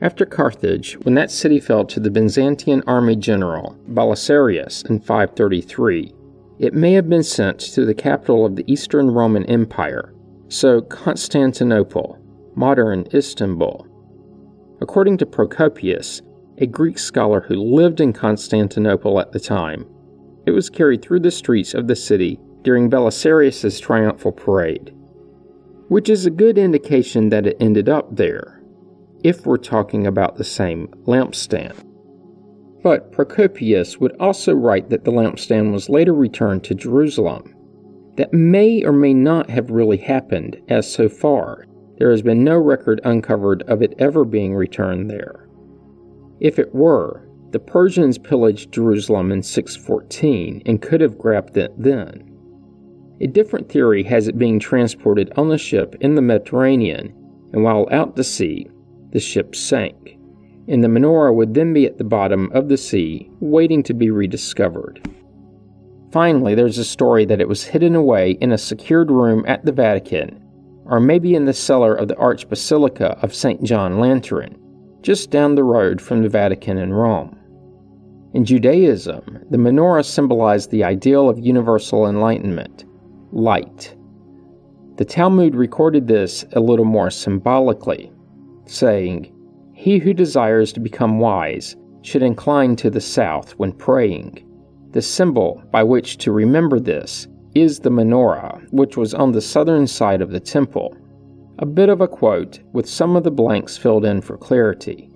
After 0.00 0.24
Carthage, 0.24 0.94
when 1.04 1.14
that 1.14 1.30
city 1.30 1.60
fell 1.60 1.84
to 1.84 2.00
the 2.00 2.10
Byzantine 2.10 2.82
army 2.86 3.16
general 3.16 3.78
Belisarius 3.90 4.88
in 4.88 4.98
533, 4.98 6.14
it 6.62 6.72
may 6.72 6.92
have 6.92 7.08
been 7.08 7.24
sent 7.24 7.58
to 7.58 7.84
the 7.84 7.92
capital 7.92 8.46
of 8.46 8.54
the 8.54 8.64
Eastern 8.72 9.10
Roman 9.10 9.44
Empire, 9.46 10.14
so 10.46 10.80
Constantinople, 10.80 12.16
modern 12.54 13.04
Istanbul. 13.12 13.84
According 14.80 15.18
to 15.18 15.26
Procopius, 15.26 16.22
a 16.58 16.66
Greek 16.66 17.00
scholar 17.00 17.40
who 17.40 17.56
lived 17.56 18.00
in 18.00 18.12
Constantinople 18.12 19.18
at 19.18 19.32
the 19.32 19.40
time, 19.40 19.86
it 20.46 20.52
was 20.52 20.70
carried 20.70 21.02
through 21.02 21.18
the 21.18 21.32
streets 21.32 21.74
of 21.74 21.88
the 21.88 21.96
city 21.96 22.38
during 22.62 22.88
Belisarius's 22.88 23.80
triumphal 23.80 24.30
parade, 24.30 24.94
which 25.88 26.08
is 26.08 26.26
a 26.26 26.30
good 26.30 26.58
indication 26.58 27.30
that 27.30 27.44
it 27.44 27.56
ended 27.58 27.88
up 27.88 28.14
there 28.14 28.62
if 29.24 29.44
we're 29.46 29.56
talking 29.56 30.06
about 30.06 30.36
the 30.36 30.44
same 30.44 30.86
lampstand. 31.06 31.91
But 32.82 33.12
Procopius 33.12 33.98
would 34.00 34.16
also 34.18 34.54
write 34.54 34.90
that 34.90 35.04
the 35.04 35.12
lampstand 35.12 35.72
was 35.72 35.88
later 35.88 36.12
returned 36.12 36.64
to 36.64 36.74
Jerusalem. 36.74 37.54
That 38.16 38.32
may 38.32 38.82
or 38.82 38.92
may 38.92 39.14
not 39.14 39.48
have 39.50 39.70
really 39.70 39.98
happened, 39.98 40.60
as 40.68 40.92
so 40.92 41.08
far 41.08 41.66
there 41.98 42.10
has 42.10 42.22
been 42.22 42.42
no 42.42 42.58
record 42.58 43.00
uncovered 43.04 43.62
of 43.62 43.82
it 43.82 43.94
ever 43.98 44.24
being 44.24 44.54
returned 44.54 45.08
there. 45.08 45.48
If 46.40 46.58
it 46.58 46.74
were, 46.74 47.28
the 47.52 47.60
Persians 47.60 48.18
pillaged 48.18 48.72
Jerusalem 48.72 49.30
in 49.30 49.42
614 49.42 50.62
and 50.66 50.82
could 50.82 51.00
have 51.00 51.18
grabbed 51.18 51.56
it 51.56 51.72
then. 51.78 52.28
A 53.20 53.26
different 53.28 53.68
theory 53.68 54.02
has 54.04 54.26
it 54.26 54.38
being 54.38 54.58
transported 54.58 55.32
on 55.36 55.52
a 55.52 55.58
ship 55.58 55.94
in 56.00 56.16
the 56.16 56.22
Mediterranean, 56.22 57.14
and 57.52 57.62
while 57.62 57.86
out 57.92 58.16
to 58.16 58.24
sea, 58.24 58.66
the 59.10 59.20
ship 59.20 59.54
sank, 59.54 60.18
and 60.68 60.82
the 60.82 60.88
menorah 60.88 61.34
would 61.34 61.54
then 61.54 61.72
be 61.72 61.86
at 61.86 61.98
the 61.98 62.04
bottom 62.04 62.50
of 62.52 62.68
the 62.68 62.76
sea, 62.76 63.30
waiting 63.40 63.82
to 63.82 63.94
be 63.94 64.10
rediscovered. 64.10 65.00
Finally, 66.12 66.54
there's 66.54 66.78
a 66.78 66.84
story 66.84 67.24
that 67.24 67.40
it 67.40 67.48
was 67.48 67.64
hidden 67.64 67.94
away 67.94 68.32
in 68.32 68.52
a 68.52 68.58
secured 68.58 69.10
room 69.10 69.44
at 69.46 69.64
the 69.64 69.72
Vatican, 69.72 70.38
or 70.84 71.00
maybe 71.00 71.34
in 71.34 71.46
the 71.46 71.52
cellar 71.52 71.94
of 71.94 72.08
the 72.08 72.14
Archbasilica 72.16 73.22
of 73.22 73.34
St. 73.34 73.62
John 73.62 73.98
Lateran, 73.98 74.58
just 75.00 75.30
down 75.30 75.54
the 75.54 75.64
road 75.64 76.00
from 76.00 76.22
the 76.22 76.28
Vatican 76.28 76.78
in 76.78 76.92
Rome. 76.92 77.38
In 78.34 78.44
Judaism, 78.44 79.44
the 79.50 79.58
menorah 79.58 80.04
symbolized 80.04 80.70
the 80.70 80.84
ideal 80.84 81.28
of 81.28 81.38
universal 81.38 82.06
enlightenment, 82.06 82.84
light. 83.30 83.94
The 84.96 85.04
Talmud 85.04 85.54
recorded 85.54 86.06
this 86.06 86.44
a 86.52 86.60
little 86.60 86.84
more 86.84 87.10
symbolically 87.10 88.12
saying, 88.66 89.34
He 89.82 89.98
who 89.98 90.14
desires 90.14 90.72
to 90.74 90.80
become 90.80 91.18
wise 91.18 91.74
should 92.02 92.22
incline 92.22 92.76
to 92.76 92.88
the 92.88 93.00
south 93.00 93.58
when 93.58 93.72
praying. 93.72 94.48
The 94.92 95.02
symbol 95.02 95.60
by 95.72 95.82
which 95.82 96.18
to 96.18 96.30
remember 96.30 96.78
this 96.78 97.26
is 97.56 97.80
the 97.80 97.90
menorah, 97.90 98.64
which 98.70 98.96
was 98.96 99.12
on 99.12 99.32
the 99.32 99.40
southern 99.40 99.88
side 99.88 100.22
of 100.22 100.30
the 100.30 100.38
temple. 100.38 100.96
A 101.58 101.66
bit 101.66 101.88
of 101.88 102.00
a 102.00 102.06
quote, 102.06 102.60
with 102.72 102.88
some 102.88 103.16
of 103.16 103.24
the 103.24 103.32
blanks 103.32 103.76
filled 103.76 104.04
in 104.04 104.20
for 104.20 104.36
clarity. 104.36 105.10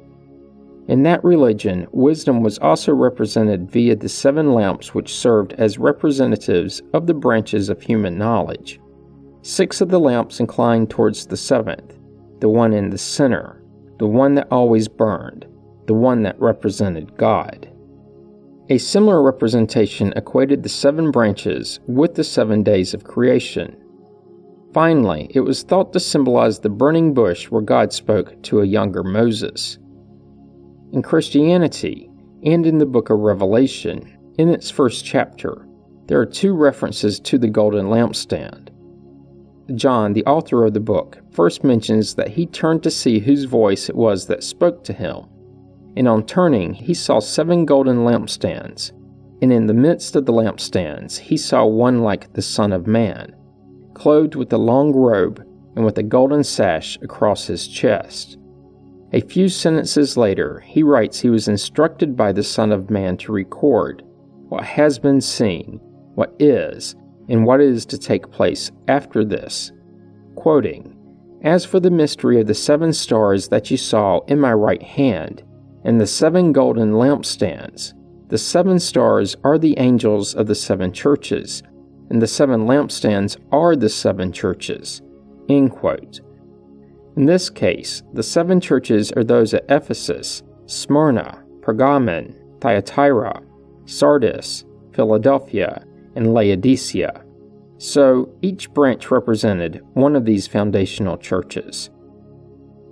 In 0.88 1.04
that 1.04 1.22
religion, 1.22 1.86
wisdom 1.92 2.42
was 2.42 2.58
also 2.58 2.92
represented 2.92 3.70
via 3.70 3.94
the 3.94 4.08
seven 4.08 4.52
lamps 4.52 4.92
which 4.92 5.14
served 5.14 5.52
as 5.52 5.78
representatives 5.78 6.82
of 6.92 7.06
the 7.06 7.14
branches 7.14 7.68
of 7.68 7.80
human 7.80 8.18
knowledge. 8.18 8.80
Six 9.42 9.80
of 9.80 9.90
the 9.90 10.00
lamps 10.00 10.40
inclined 10.40 10.90
towards 10.90 11.24
the 11.24 11.36
seventh, 11.36 11.96
the 12.40 12.48
one 12.48 12.72
in 12.72 12.90
the 12.90 12.98
center, 12.98 13.62
the 13.98 14.06
one 14.06 14.34
that 14.34 14.48
always 14.50 14.88
burned, 14.88 15.46
the 15.86 15.94
one 15.94 16.22
that 16.22 16.40
represented 16.40 17.16
God. 17.16 17.70
A 18.68 18.78
similar 18.78 19.22
representation 19.22 20.12
equated 20.16 20.62
the 20.62 20.68
seven 20.68 21.10
branches 21.10 21.78
with 21.86 22.14
the 22.14 22.24
seven 22.24 22.62
days 22.62 22.94
of 22.94 23.04
creation. 23.04 23.76
Finally, 24.74 25.30
it 25.34 25.40
was 25.40 25.62
thought 25.62 25.92
to 25.92 26.00
symbolize 26.00 26.58
the 26.58 26.68
burning 26.68 27.14
bush 27.14 27.50
where 27.50 27.62
God 27.62 27.92
spoke 27.92 28.42
to 28.42 28.60
a 28.60 28.66
younger 28.66 29.02
Moses. 29.02 29.78
In 30.92 31.00
Christianity, 31.02 32.10
and 32.42 32.66
in 32.66 32.78
the 32.78 32.86
book 32.86 33.08
of 33.10 33.20
Revelation, 33.20 34.16
in 34.38 34.48
its 34.48 34.70
first 34.70 35.04
chapter, 35.04 35.66
there 36.06 36.20
are 36.20 36.26
two 36.26 36.54
references 36.54 37.18
to 37.20 37.38
the 37.38 37.48
golden 37.48 37.86
lampstand. 37.86 38.68
John, 39.74 40.12
the 40.12 40.24
author 40.26 40.64
of 40.64 40.74
the 40.74 40.80
book, 40.80 41.18
first 41.36 41.62
mentions 41.62 42.14
that 42.14 42.28
he 42.28 42.46
turned 42.46 42.82
to 42.82 42.90
see 42.90 43.18
whose 43.20 43.44
voice 43.44 43.90
it 43.90 43.94
was 43.94 44.26
that 44.26 44.42
spoke 44.42 44.82
to 44.82 44.94
him. 44.94 45.26
And 45.94 46.08
on 46.08 46.24
turning, 46.24 46.72
he 46.72 46.94
saw 46.94 47.20
seven 47.20 47.66
golden 47.66 47.98
lampstands. 47.98 48.90
And 49.42 49.52
in 49.52 49.66
the 49.66 49.74
midst 49.74 50.16
of 50.16 50.24
the 50.24 50.32
lampstands, 50.32 51.18
he 51.18 51.36
saw 51.36 51.66
one 51.66 52.00
like 52.00 52.32
the 52.32 52.42
Son 52.42 52.72
of 52.72 52.86
Man, 52.86 53.36
clothed 53.92 54.34
with 54.34 54.50
a 54.52 54.58
long 54.58 54.94
robe 54.94 55.46
and 55.76 55.84
with 55.84 55.98
a 55.98 56.02
golden 56.02 56.42
sash 56.42 56.98
across 57.02 57.46
his 57.46 57.68
chest. 57.68 58.38
A 59.12 59.20
few 59.20 59.50
sentences 59.50 60.16
later, 60.16 60.60
he 60.60 60.82
writes 60.82 61.20
he 61.20 61.30
was 61.30 61.48
instructed 61.48 62.16
by 62.16 62.32
the 62.32 62.42
Son 62.42 62.72
of 62.72 62.88
Man 62.88 63.18
to 63.18 63.32
record 63.32 64.02
what 64.48 64.64
has 64.64 64.98
been 64.98 65.20
seen, 65.20 65.80
what 66.14 66.34
is, 66.38 66.96
and 67.28 67.44
what 67.44 67.60
is 67.60 67.84
to 67.86 67.98
take 67.98 68.30
place 68.30 68.70
after 68.88 69.22
this. 69.22 69.70
Quoting, 70.34 70.95
As 71.46 71.64
for 71.64 71.78
the 71.78 71.92
mystery 71.92 72.40
of 72.40 72.48
the 72.48 72.54
seven 72.54 72.92
stars 72.92 73.46
that 73.50 73.70
you 73.70 73.76
saw 73.76 74.18
in 74.26 74.40
my 74.40 74.52
right 74.52 74.82
hand, 74.82 75.44
and 75.84 76.00
the 76.00 76.06
seven 76.06 76.52
golden 76.52 76.94
lampstands, 76.94 77.94
the 78.26 78.36
seven 78.36 78.80
stars 78.80 79.36
are 79.44 79.56
the 79.56 79.78
angels 79.78 80.34
of 80.34 80.48
the 80.48 80.56
seven 80.56 80.92
churches, 80.92 81.62
and 82.10 82.20
the 82.20 82.26
seven 82.26 82.66
lampstands 82.66 83.36
are 83.52 83.76
the 83.76 83.88
seven 83.88 84.32
churches. 84.32 85.02
End 85.48 85.70
quote. 85.70 86.18
In 87.16 87.26
this 87.26 87.48
case, 87.48 88.02
the 88.12 88.24
seven 88.24 88.60
churches 88.60 89.12
are 89.12 89.22
those 89.22 89.54
at 89.54 89.66
Ephesus, 89.68 90.42
Smyrna, 90.66 91.44
Pergamon, 91.60 92.34
Thyatira, 92.60 93.40
Sardis, 93.84 94.64
Philadelphia, 94.92 95.84
and 96.16 96.34
Laodicea. 96.34 97.22
So 97.78 98.32
each 98.42 98.72
branch 98.72 99.10
represented 99.10 99.82
one 99.94 100.16
of 100.16 100.24
these 100.24 100.46
foundational 100.46 101.18
churches. 101.18 101.90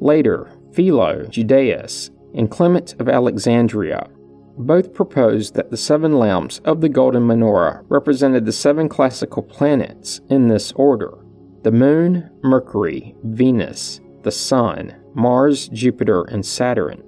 Later, 0.01 0.51
Philo, 0.73 1.25
Judaeus, 1.27 2.11
and 2.35 2.51
Clement 2.51 2.95
of 3.01 3.09
Alexandria 3.09 4.09
both 4.57 4.95
proposed 4.95 5.55
that 5.55 5.71
the 5.71 5.77
seven 5.77 6.19
lamps 6.19 6.61
of 6.65 6.81
the 6.81 6.89
golden 6.89 7.23
menorah 7.25 7.85
represented 7.89 8.45
the 8.45 8.53
seven 8.53 8.89
classical 8.89 9.43
planets 9.43 10.21
in 10.29 10.49
this 10.49 10.73
order 10.73 11.19
the 11.65 11.73
Moon, 11.73 12.31
Mercury, 12.43 13.17
Venus, 13.25 13.99
the 14.23 14.31
Sun, 14.31 14.95
Mars, 15.15 15.69
Jupiter, 15.69 16.25
and 16.25 16.45
Saturn. 16.45 17.03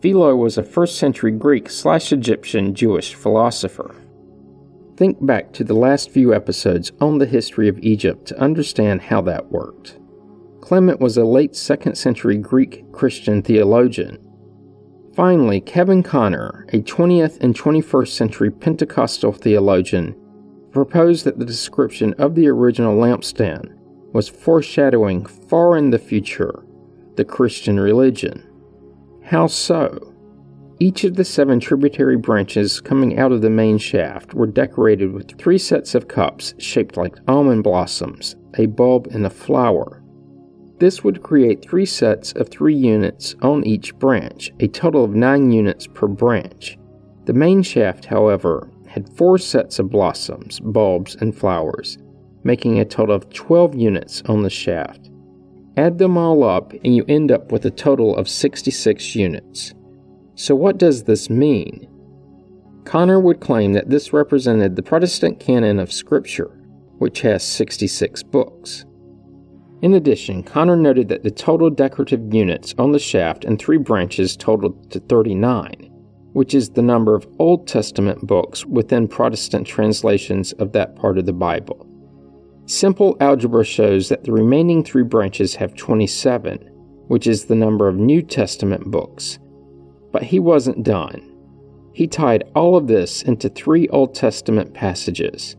Philo 0.00 0.36
was 0.36 0.56
a 0.56 0.62
first 0.62 0.98
century 0.98 1.32
Greek 1.32 1.68
slash 1.68 2.12
Egyptian 2.12 2.76
Jewish 2.76 3.16
philosopher. 3.16 3.92
Think 4.96 5.24
back 5.24 5.52
to 5.52 5.64
the 5.64 5.74
last 5.74 6.10
few 6.10 6.34
episodes 6.34 6.90
on 7.00 7.18
the 7.18 7.26
history 7.26 7.68
of 7.68 7.78
Egypt 7.80 8.26
to 8.28 8.40
understand 8.40 9.02
how 9.02 9.20
that 9.22 9.52
worked. 9.52 9.98
Clement 10.62 11.00
was 11.00 11.18
a 11.18 11.24
late 11.24 11.52
2nd 11.52 11.96
century 11.96 12.38
Greek 12.38 12.90
Christian 12.92 13.42
theologian. 13.42 14.18
Finally, 15.14 15.60
Kevin 15.60 16.02
Conner, 16.02 16.66
a 16.72 16.80
20th 16.80 17.38
and 17.42 17.54
21st 17.54 18.08
century 18.08 18.50
Pentecostal 18.50 19.32
theologian, 19.32 20.16
proposed 20.72 21.24
that 21.24 21.38
the 21.38 21.44
description 21.44 22.14
of 22.14 22.34
the 22.34 22.48
original 22.48 22.96
lampstand 22.96 23.74
was 24.12 24.28
foreshadowing 24.28 25.26
far 25.26 25.76
in 25.76 25.90
the 25.90 25.98
future 25.98 26.64
the 27.16 27.24
Christian 27.24 27.78
religion. 27.78 28.46
How 29.24 29.46
so? 29.46 30.14
Each 30.78 31.04
of 31.04 31.16
the 31.16 31.24
seven 31.24 31.58
tributary 31.58 32.18
branches 32.18 32.82
coming 32.82 33.18
out 33.18 33.32
of 33.32 33.40
the 33.40 33.48
main 33.48 33.78
shaft 33.78 34.34
were 34.34 34.46
decorated 34.46 35.12
with 35.12 35.38
three 35.38 35.56
sets 35.56 35.94
of 35.94 36.06
cups 36.06 36.52
shaped 36.58 36.98
like 36.98 37.16
almond 37.26 37.64
blossoms, 37.64 38.36
a 38.58 38.66
bulb, 38.66 39.06
and 39.10 39.24
a 39.24 39.30
flower. 39.30 40.02
This 40.78 41.02
would 41.02 41.22
create 41.22 41.62
three 41.62 41.86
sets 41.86 42.32
of 42.32 42.50
three 42.50 42.74
units 42.74 43.34
on 43.40 43.66
each 43.66 43.98
branch, 43.98 44.52
a 44.60 44.68
total 44.68 45.02
of 45.02 45.14
nine 45.14 45.50
units 45.50 45.86
per 45.86 46.06
branch. 46.06 46.76
The 47.24 47.32
main 47.32 47.62
shaft, 47.62 48.04
however, 48.04 48.70
had 48.86 49.08
four 49.16 49.38
sets 49.38 49.78
of 49.78 49.88
blossoms, 49.88 50.60
bulbs, 50.60 51.16
and 51.18 51.34
flowers, 51.34 51.96
making 52.44 52.78
a 52.78 52.84
total 52.84 53.14
of 53.14 53.30
12 53.32 53.74
units 53.74 54.22
on 54.26 54.42
the 54.42 54.50
shaft. 54.50 55.10
Add 55.78 55.96
them 55.96 56.18
all 56.18 56.44
up, 56.44 56.74
and 56.84 56.94
you 56.94 57.06
end 57.08 57.32
up 57.32 57.50
with 57.50 57.64
a 57.64 57.70
total 57.70 58.14
of 58.14 58.28
66 58.28 59.16
units. 59.16 59.72
So, 60.36 60.54
what 60.54 60.76
does 60.76 61.04
this 61.04 61.30
mean? 61.30 61.88
Conner 62.84 63.18
would 63.18 63.40
claim 63.40 63.72
that 63.72 63.88
this 63.88 64.12
represented 64.12 64.76
the 64.76 64.82
Protestant 64.82 65.40
canon 65.40 65.78
of 65.78 65.90
Scripture, 65.90 66.50
which 66.98 67.22
has 67.22 67.42
66 67.42 68.22
books. 68.24 68.84
In 69.80 69.94
addition, 69.94 70.42
Conner 70.42 70.76
noted 70.76 71.08
that 71.08 71.22
the 71.22 71.30
total 71.30 71.70
decorative 71.70 72.34
units 72.34 72.74
on 72.76 72.92
the 72.92 72.98
shaft 72.98 73.46
and 73.46 73.58
three 73.58 73.78
branches 73.78 74.36
totaled 74.36 74.90
to 74.90 75.00
39, 75.00 75.90
which 76.34 76.54
is 76.54 76.68
the 76.68 76.82
number 76.82 77.14
of 77.14 77.26
Old 77.38 77.66
Testament 77.66 78.26
books 78.26 78.66
within 78.66 79.08
Protestant 79.08 79.66
translations 79.66 80.52
of 80.54 80.72
that 80.72 80.96
part 80.96 81.16
of 81.16 81.24
the 81.24 81.32
Bible. 81.32 81.86
Simple 82.66 83.16
algebra 83.20 83.64
shows 83.64 84.10
that 84.10 84.24
the 84.24 84.32
remaining 84.32 84.84
three 84.84 85.02
branches 85.02 85.54
have 85.54 85.74
27, 85.76 86.58
which 87.08 87.26
is 87.26 87.46
the 87.46 87.54
number 87.54 87.88
of 87.88 87.96
New 87.96 88.20
Testament 88.20 88.90
books. 88.90 89.38
But 90.16 90.22
he 90.22 90.40
wasn't 90.40 90.82
done. 90.82 91.30
He 91.92 92.06
tied 92.06 92.44
all 92.54 92.74
of 92.74 92.86
this 92.86 93.20
into 93.20 93.50
three 93.50 93.86
Old 93.88 94.14
Testament 94.14 94.72
passages 94.72 95.56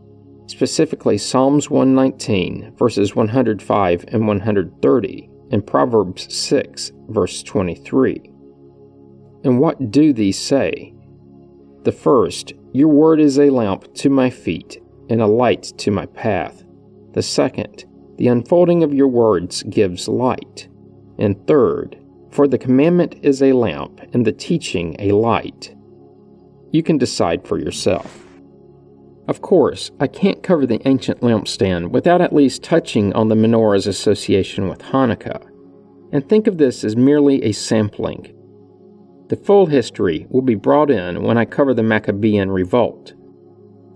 specifically 0.48 1.16
Psalms 1.16 1.70
119, 1.70 2.74
verses 2.76 3.14
105 3.14 4.04
and 4.08 4.26
130, 4.26 5.30
and 5.52 5.64
Proverbs 5.64 6.34
6, 6.34 6.90
verse 7.08 7.44
23. 7.44 8.20
And 9.44 9.60
what 9.60 9.92
do 9.92 10.12
these 10.12 10.36
say? 10.40 10.92
The 11.84 11.92
first, 11.92 12.52
Your 12.72 12.88
word 12.88 13.20
is 13.20 13.38
a 13.38 13.50
lamp 13.50 13.94
to 13.94 14.10
my 14.10 14.28
feet 14.28 14.82
and 15.08 15.22
a 15.22 15.26
light 15.28 15.72
to 15.78 15.92
my 15.92 16.06
path. 16.06 16.64
The 17.12 17.22
second, 17.22 17.84
The 18.16 18.26
unfolding 18.26 18.82
of 18.82 18.92
your 18.92 19.06
words 19.06 19.62
gives 19.62 20.08
light. 20.08 20.66
And 21.16 21.46
third, 21.46 21.96
For 22.38 22.46
the 22.46 22.56
commandment 22.56 23.16
is 23.20 23.42
a 23.42 23.52
lamp 23.52 24.00
and 24.12 24.24
the 24.24 24.30
teaching 24.30 24.94
a 25.00 25.10
light. 25.10 25.74
You 26.70 26.84
can 26.84 26.96
decide 26.96 27.44
for 27.44 27.58
yourself. 27.58 28.24
Of 29.26 29.42
course, 29.42 29.90
I 29.98 30.06
can't 30.06 30.40
cover 30.40 30.64
the 30.64 30.80
ancient 30.86 31.20
lampstand 31.20 31.90
without 31.90 32.20
at 32.20 32.32
least 32.32 32.62
touching 32.62 33.12
on 33.14 33.26
the 33.26 33.34
menorah's 33.34 33.88
association 33.88 34.68
with 34.68 34.78
Hanukkah, 34.78 35.50
and 36.12 36.28
think 36.28 36.46
of 36.46 36.58
this 36.58 36.84
as 36.84 36.94
merely 36.94 37.42
a 37.42 37.50
sampling. 37.50 38.32
The 39.30 39.36
full 39.36 39.66
history 39.66 40.28
will 40.30 40.42
be 40.42 40.54
brought 40.54 40.92
in 40.92 41.24
when 41.24 41.38
I 41.38 41.44
cover 41.44 41.74
the 41.74 41.82
Maccabean 41.82 42.52
revolt. 42.52 43.14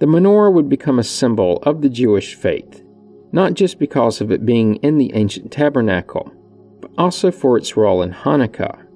The 0.01 0.07
menorah 0.07 0.53
would 0.53 0.69
become 0.69 0.99
a 0.99 1.05
symbol 1.05 1.59
of 1.59 1.81
the 1.81 1.89
Jewish 1.89 2.35
faith, 2.35 2.83
not 3.31 3.55
just 3.55 3.79
because 3.79 4.21
of 4.21 4.33
it 4.33 4.45
being 4.45 4.79
in 4.79 4.99
the 4.99 5.15
ancient 5.15 5.53
tabernacle, 5.53 6.33
also 6.99 7.31
for 7.31 7.57
its 7.57 7.77
role 7.77 8.03
in 8.03 8.13
Hanukkah. 8.13 8.87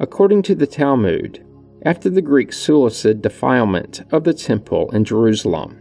According 0.00 0.42
to 0.42 0.54
the 0.54 0.66
Talmud, 0.66 1.44
after 1.84 2.08
the 2.08 2.22
Greek 2.22 2.52
Seleucid 2.52 3.22
defilement 3.22 4.02
of 4.12 4.24
the 4.24 4.34
temple 4.34 4.90
in 4.92 5.04
Jerusalem. 5.04 5.80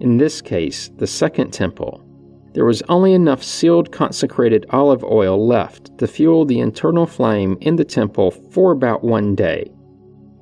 In 0.00 0.16
this 0.16 0.40
case, 0.40 0.88
the 0.96 1.06
Second 1.06 1.52
Temple, 1.52 2.04
there 2.54 2.64
was 2.64 2.82
only 2.88 3.12
enough 3.12 3.42
sealed 3.42 3.92
consecrated 3.92 4.66
olive 4.70 5.04
oil 5.04 5.46
left 5.46 5.96
to 5.98 6.08
fuel 6.08 6.44
the 6.44 6.58
internal 6.58 7.06
flame 7.06 7.56
in 7.60 7.76
the 7.76 7.84
temple 7.84 8.30
for 8.30 8.72
about 8.72 9.04
one 9.04 9.34
day. 9.34 9.70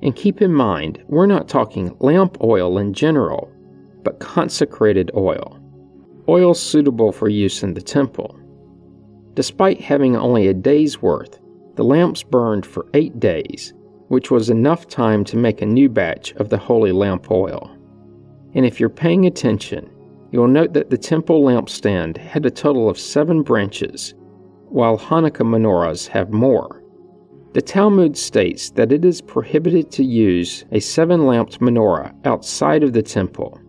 And 0.01 0.15
keep 0.15 0.41
in 0.41 0.53
mind, 0.53 1.03
we're 1.07 1.25
not 1.27 1.47
talking 1.47 1.95
lamp 1.99 2.37
oil 2.41 2.77
in 2.77 2.93
general, 2.93 3.51
but 4.03 4.19
consecrated 4.19 5.11
oil, 5.15 5.59
oil 6.27 6.53
suitable 6.53 7.11
for 7.11 7.29
use 7.29 7.61
in 7.61 7.73
the 7.73 7.81
temple. 7.81 8.39
Despite 9.37 9.79
having 9.79 10.17
only 10.17 10.47
a 10.47 10.53
day's 10.53 11.01
worth, 11.01 11.39
the 11.75 11.83
lamps 11.83 12.23
burned 12.23 12.65
for 12.65 12.87
eight 12.93 13.21
days 13.21 13.73
which 14.07 14.31
was 14.31 14.49
enough 14.49 14.87
time 14.87 15.23
to 15.25 15.37
make 15.37 15.61
a 15.61 15.65
new 15.65 15.89
batch 15.89 16.31
of 16.33 16.49
the 16.49 16.57
holy 16.57 16.91
lamp 16.91 17.29
oil. 17.29 17.71
And 18.53 18.65
if 18.65 18.79
you're 18.79 18.89
paying 18.89 19.25
attention, 19.25 19.89
you'll 20.31 20.47
note 20.47 20.73
that 20.73 20.89
the 20.89 20.97
temple 20.97 21.43
lampstand 21.43 22.17
had 22.17 22.45
a 22.45 22.51
total 22.51 22.89
of 22.89 22.97
seven 22.97 23.43
branches, 23.43 24.13
while 24.69 24.97
Hanukkah 24.97 25.45
menorahs 25.45 26.07
have 26.07 26.31
more. 26.31 26.83
The 27.53 27.61
Talmud 27.61 28.17
states 28.17 28.69
that 28.71 28.91
it 28.91 29.03
is 29.03 29.21
prohibited 29.21 29.91
to 29.91 30.03
use 30.03 30.65
a 30.71 30.79
seven 30.79 31.25
lamped 31.25 31.59
menorah 31.59 32.13
outside 32.25 32.83
of 32.83 32.93
the 32.93 33.01
temple. 33.01 33.59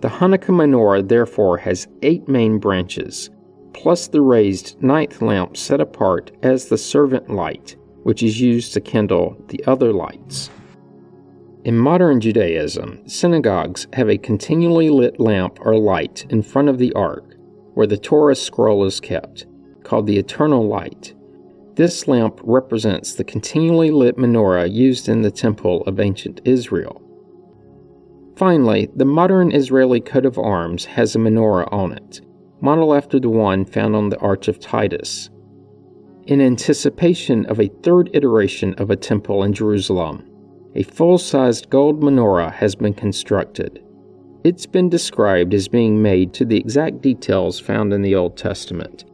The 0.00 0.08
Hanukkah 0.08 0.54
menorah 0.54 1.08
therefore 1.08 1.58
has 1.58 1.88
eight 2.02 2.28
main 2.28 2.58
branches, 2.58 3.30
plus 3.76 4.08
the 4.08 4.20
raised 4.20 4.82
ninth 4.82 5.22
lamp 5.22 5.56
set 5.56 5.80
apart 5.80 6.32
as 6.42 6.66
the 6.66 6.78
servant 6.78 7.30
light 7.30 7.76
which 8.06 8.22
is 8.22 8.40
used 8.40 8.72
to 8.72 8.80
kindle 8.80 9.36
the 9.48 9.64
other 9.66 9.92
lights. 9.92 10.48
In 11.64 11.76
modern 11.76 12.20
Judaism, 12.20 13.02
synagogues 13.08 13.88
have 13.94 14.08
a 14.08 14.16
continually 14.16 14.90
lit 14.90 15.18
lamp 15.18 15.58
or 15.60 15.76
light 15.76 16.24
in 16.30 16.40
front 16.40 16.68
of 16.68 16.78
the 16.78 16.92
ark, 16.92 17.34
where 17.74 17.88
the 17.88 17.98
Torah 17.98 18.36
scroll 18.36 18.84
is 18.84 19.00
kept, 19.00 19.46
called 19.82 20.06
the 20.06 20.18
eternal 20.18 20.68
light. 20.68 21.14
This 21.74 22.06
lamp 22.06 22.38
represents 22.44 23.14
the 23.14 23.24
continually 23.24 23.90
lit 23.90 24.16
menorah 24.16 24.72
used 24.72 25.08
in 25.08 25.22
the 25.22 25.32
temple 25.32 25.82
of 25.82 25.98
ancient 25.98 26.40
Israel. 26.44 27.02
Finally, 28.36 28.88
the 28.94 29.04
modern 29.04 29.50
Israeli 29.50 30.00
coat 30.00 30.24
of 30.24 30.38
arms 30.38 30.84
has 30.84 31.16
a 31.16 31.18
menorah 31.18 31.66
on 31.72 31.90
it, 31.90 32.20
modeled 32.60 32.96
after 32.96 33.20
the 33.20 33.28
one 33.28 33.64
found 33.64 33.94
on 33.94 34.08
the 34.08 34.18
Arch 34.18 34.48
of 34.48 34.58
Titus 34.58 35.30
in 36.26 36.40
anticipation 36.40 37.46
of 37.46 37.60
a 37.60 37.70
third 37.82 38.10
iteration 38.12 38.74
of 38.74 38.90
a 38.90 38.96
temple 38.96 39.44
in 39.44 39.52
Jerusalem. 39.52 40.28
A 40.74 40.82
full 40.82 41.18
sized 41.18 41.70
gold 41.70 42.02
menorah 42.02 42.52
has 42.52 42.74
been 42.74 42.94
constructed. 42.94 43.82
It's 44.44 44.66
been 44.66 44.88
described 44.88 45.54
as 45.54 45.68
being 45.68 46.02
made 46.02 46.34
to 46.34 46.44
the 46.44 46.58
exact 46.58 47.00
details 47.00 47.58
found 47.58 47.92
in 47.92 48.02
the 48.02 48.14
Old 48.14 48.36
Testament. 48.36 49.04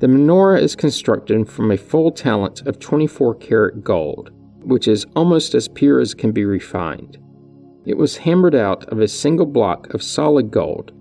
The 0.00 0.08
menorah 0.08 0.60
is 0.60 0.76
constructed 0.76 1.48
from 1.48 1.70
a 1.70 1.76
full 1.76 2.10
talent 2.10 2.66
of 2.66 2.78
24 2.78 3.36
karat 3.36 3.82
gold, 3.82 4.30
which 4.62 4.88
is 4.88 5.06
almost 5.14 5.54
as 5.54 5.68
pure 5.68 6.00
as 6.00 6.14
can 6.14 6.32
be 6.32 6.44
refined. 6.44 7.18
It 7.86 7.96
was 7.96 8.18
hammered 8.18 8.54
out 8.54 8.84
of 8.86 9.00
a 9.00 9.08
single 9.08 9.46
block 9.46 9.92
of 9.94 10.02
solid 10.02 10.50
gold, 10.50 10.92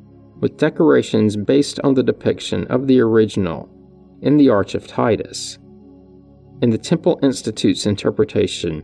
with 0.43 0.57
decorations 0.57 1.37
based 1.37 1.79
on 1.85 1.93
the 1.93 2.03
depiction 2.03 2.67
of 2.67 2.85
the 2.85 2.99
original 2.99 3.69
in 4.21 4.35
the 4.35 4.49
Arch 4.49 4.75
of 4.75 4.85
Titus, 4.85 5.57
In 6.61 6.69
the 6.69 6.77
Temple 6.77 7.17
Institute's 7.23 7.85
interpretation 7.85 8.83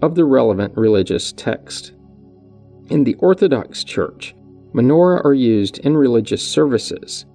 of 0.00 0.14
the 0.14 0.24
relevant 0.24 0.74
religious 0.78 1.30
text. 1.32 1.92
In 2.88 3.04
the 3.04 3.16
Orthodox 3.16 3.84
Church, 3.84 4.34
menorah 4.72 5.22
are 5.26 5.34
used 5.34 5.76
in 5.80 5.94
religious 5.94 6.42
services. 6.42 7.26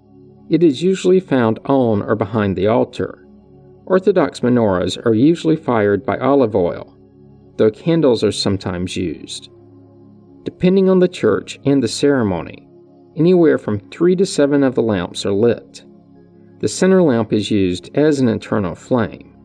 It 0.49 0.63
is 0.63 0.81
usually 0.81 1.19
found 1.19 1.59
on 1.65 2.01
or 2.01 2.15
behind 2.15 2.55
the 2.55 2.65
altar. 2.65 3.27
Orthodox 3.85 4.39
menorahs 4.39 4.97
are 5.05 5.13
usually 5.13 5.55
fired 5.55 6.03
by 6.03 6.17
olive 6.17 6.55
oil, 6.55 6.97
though 7.57 7.69
candles 7.69 8.23
are 8.23 8.31
sometimes 8.31 8.97
used. 8.97 9.51
Depending 10.43 10.89
on 10.89 10.97
the 10.97 11.07
church 11.07 11.59
and 11.65 11.83
the 11.83 11.87
ceremony, 11.87 12.68
anywhere 13.15 13.57
from 13.57 13.79
three 13.89 14.15
to 14.15 14.25
seven 14.25 14.63
of 14.63 14.75
the 14.75 14.81
lamps 14.81 15.25
are 15.25 15.33
lit. 15.33 15.83
The 16.59 16.67
center 16.67 17.01
lamp 17.01 17.31
is 17.31 17.51
used 17.51 17.89
as 17.95 18.19
an 18.19 18.27
internal 18.27 18.75
flame, 18.75 19.35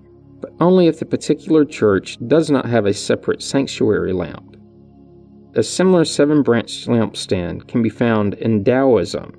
but 0.40 0.53
only 0.61 0.88
if 0.88 0.98
the 0.98 1.07
particular 1.07 1.64
church 1.64 2.18
does 2.27 2.50
not 2.50 2.66
have 2.66 2.87
a 2.87 2.94
separate 2.94 3.42
sanctuary 3.42 4.12
lamp. 4.12 4.57
A 5.55 5.62
similar 5.62 6.05
seven 6.05 6.42
branched 6.42 6.88
lampstand 6.88 7.68
can 7.68 7.83
be 7.83 7.88
found 7.88 8.35
in 8.35 8.64
Taoism, 8.64 9.33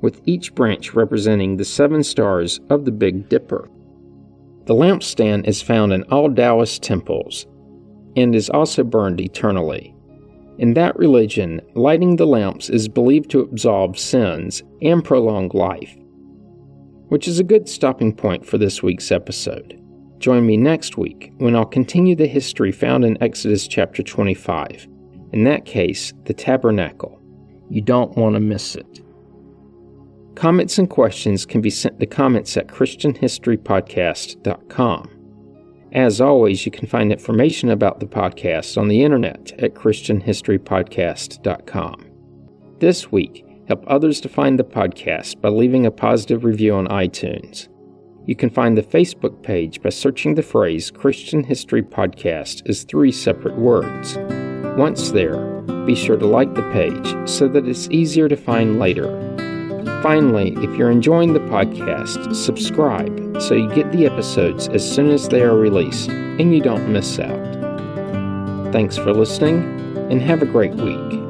with 0.00 0.20
each 0.24 0.54
branch 0.54 0.94
representing 0.94 1.56
the 1.56 1.64
seven 1.64 2.04
stars 2.04 2.60
of 2.70 2.84
the 2.84 2.92
Big 2.92 3.28
Dipper. 3.28 3.68
The 4.66 4.74
lampstand 4.74 5.48
is 5.48 5.60
found 5.60 5.92
in 5.92 6.04
all 6.04 6.32
Taoist 6.32 6.82
temples 6.82 7.46
and 8.14 8.34
is 8.34 8.50
also 8.50 8.84
burned 8.84 9.20
eternally. 9.20 9.94
In 10.58 10.74
that 10.74 10.96
religion, 10.96 11.60
lighting 11.74 12.16
the 12.16 12.26
lamps 12.26 12.68
is 12.68 12.88
believed 12.88 13.30
to 13.30 13.40
absolve 13.40 13.98
sins 13.98 14.62
and 14.82 15.04
prolong 15.04 15.50
life, 15.54 15.96
which 17.08 17.28
is 17.28 17.38
a 17.38 17.44
good 17.44 17.68
stopping 17.68 18.14
point 18.14 18.44
for 18.44 18.58
this 18.58 18.82
week's 18.82 19.12
episode. 19.12 19.80
Join 20.18 20.44
me 20.44 20.56
next 20.56 20.98
week 20.98 21.32
when 21.38 21.54
I'll 21.54 21.64
continue 21.64 22.16
the 22.16 22.26
history 22.26 22.72
found 22.72 23.04
in 23.04 23.22
Exodus 23.22 23.68
chapter 23.68 24.02
25 24.02 24.88
in 25.32 25.44
that 25.44 25.64
case, 25.64 26.12
the 26.24 26.34
tabernacle. 26.34 27.18
You 27.70 27.80
don't 27.82 28.16
want 28.16 28.34
to 28.34 28.40
miss 28.40 28.74
it. 28.76 29.02
Comments 30.34 30.78
and 30.78 30.88
questions 30.88 31.44
can 31.44 31.60
be 31.60 31.68
sent 31.70 32.00
to 32.00 32.06
comments 32.06 32.56
at 32.56 32.68
ChristianHistoryPodcast.com. 32.68 35.17
As 35.92 36.20
always, 36.20 36.66
you 36.66 36.72
can 36.72 36.86
find 36.86 37.10
information 37.10 37.70
about 37.70 37.98
the 37.98 38.06
podcast 38.06 38.76
on 38.76 38.88
the 38.88 39.02
internet 39.02 39.52
at 39.58 39.72
ChristianHistoryPodcast.com. 39.74 42.04
This 42.78 43.10
week, 43.10 43.46
help 43.66 43.84
others 43.86 44.20
to 44.20 44.28
find 44.28 44.58
the 44.58 44.64
podcast 44.64 45.40
by 45.40 45.48
leaving 45.48 45.86
a 45.86 45.90
positive 45.90 46.44
review 46.44 46.74
on 46.74 46.88
iTunes. 46.88 47.68
You 48.26 48.36
can 48.36 48.50
find 48.50 48.76
the 48.76 48.82
Facebook 48.82 49.42
page 49.42 49.80
by 49.80 49.88
searching 49.88 50.34
the 50.34 50.42
phrase 50.42 50.90
Christian 50.90 51.42
History 51.42 51.82
Podcast 51.82 52.68
as 52.68 52.84
three 52.84 53.10
separate 53.10 53.56
words. 53.56 54.18
Once 54.78 55.12
there, 55.12 55.62
be 55.86 55.94
sure 55.94 56.18
to 56.18 56.26
like 56.26 56.54
the 56.54 56.70
page 56.70 57.16
so 57.26 57.48
that 57.48 57.66
it's 57.66 57.88
easier 57.88 58.28
to 58.28 58.36
find 58.36 58.78
later. 58.78 59.27
Finally, 60.02 60.54
if 60.58 60.76
you're 60.76 60.90
enjoying 60.90 61.32
the 61.32 61.40
podcast, 61.40 62.34
subscribe 62.34 63.42
so 63.42 63.54
you 63.54 63.68
get 63.74 63.90
the 63.90 64.06
episodes 64.06 64.68
as 64.68 64.88
soon 64.88 65.10
as 65.10 65.28
they 65.28 65.42
are 65.42 65.56
released 65.56 66.08
and 66.08 66.54
you 66.54 66.62
don't 66.62 66.92
miss 66.92 67.18
out. 67.18 68.72
Thanks 68.72 68.96
for 68.96 69.12
listening 69.12 69.62
and 70.10 70.22
have 70.22 70.40
a 70.40 70.46
great 70.46 70.74
week. 70.74 71.27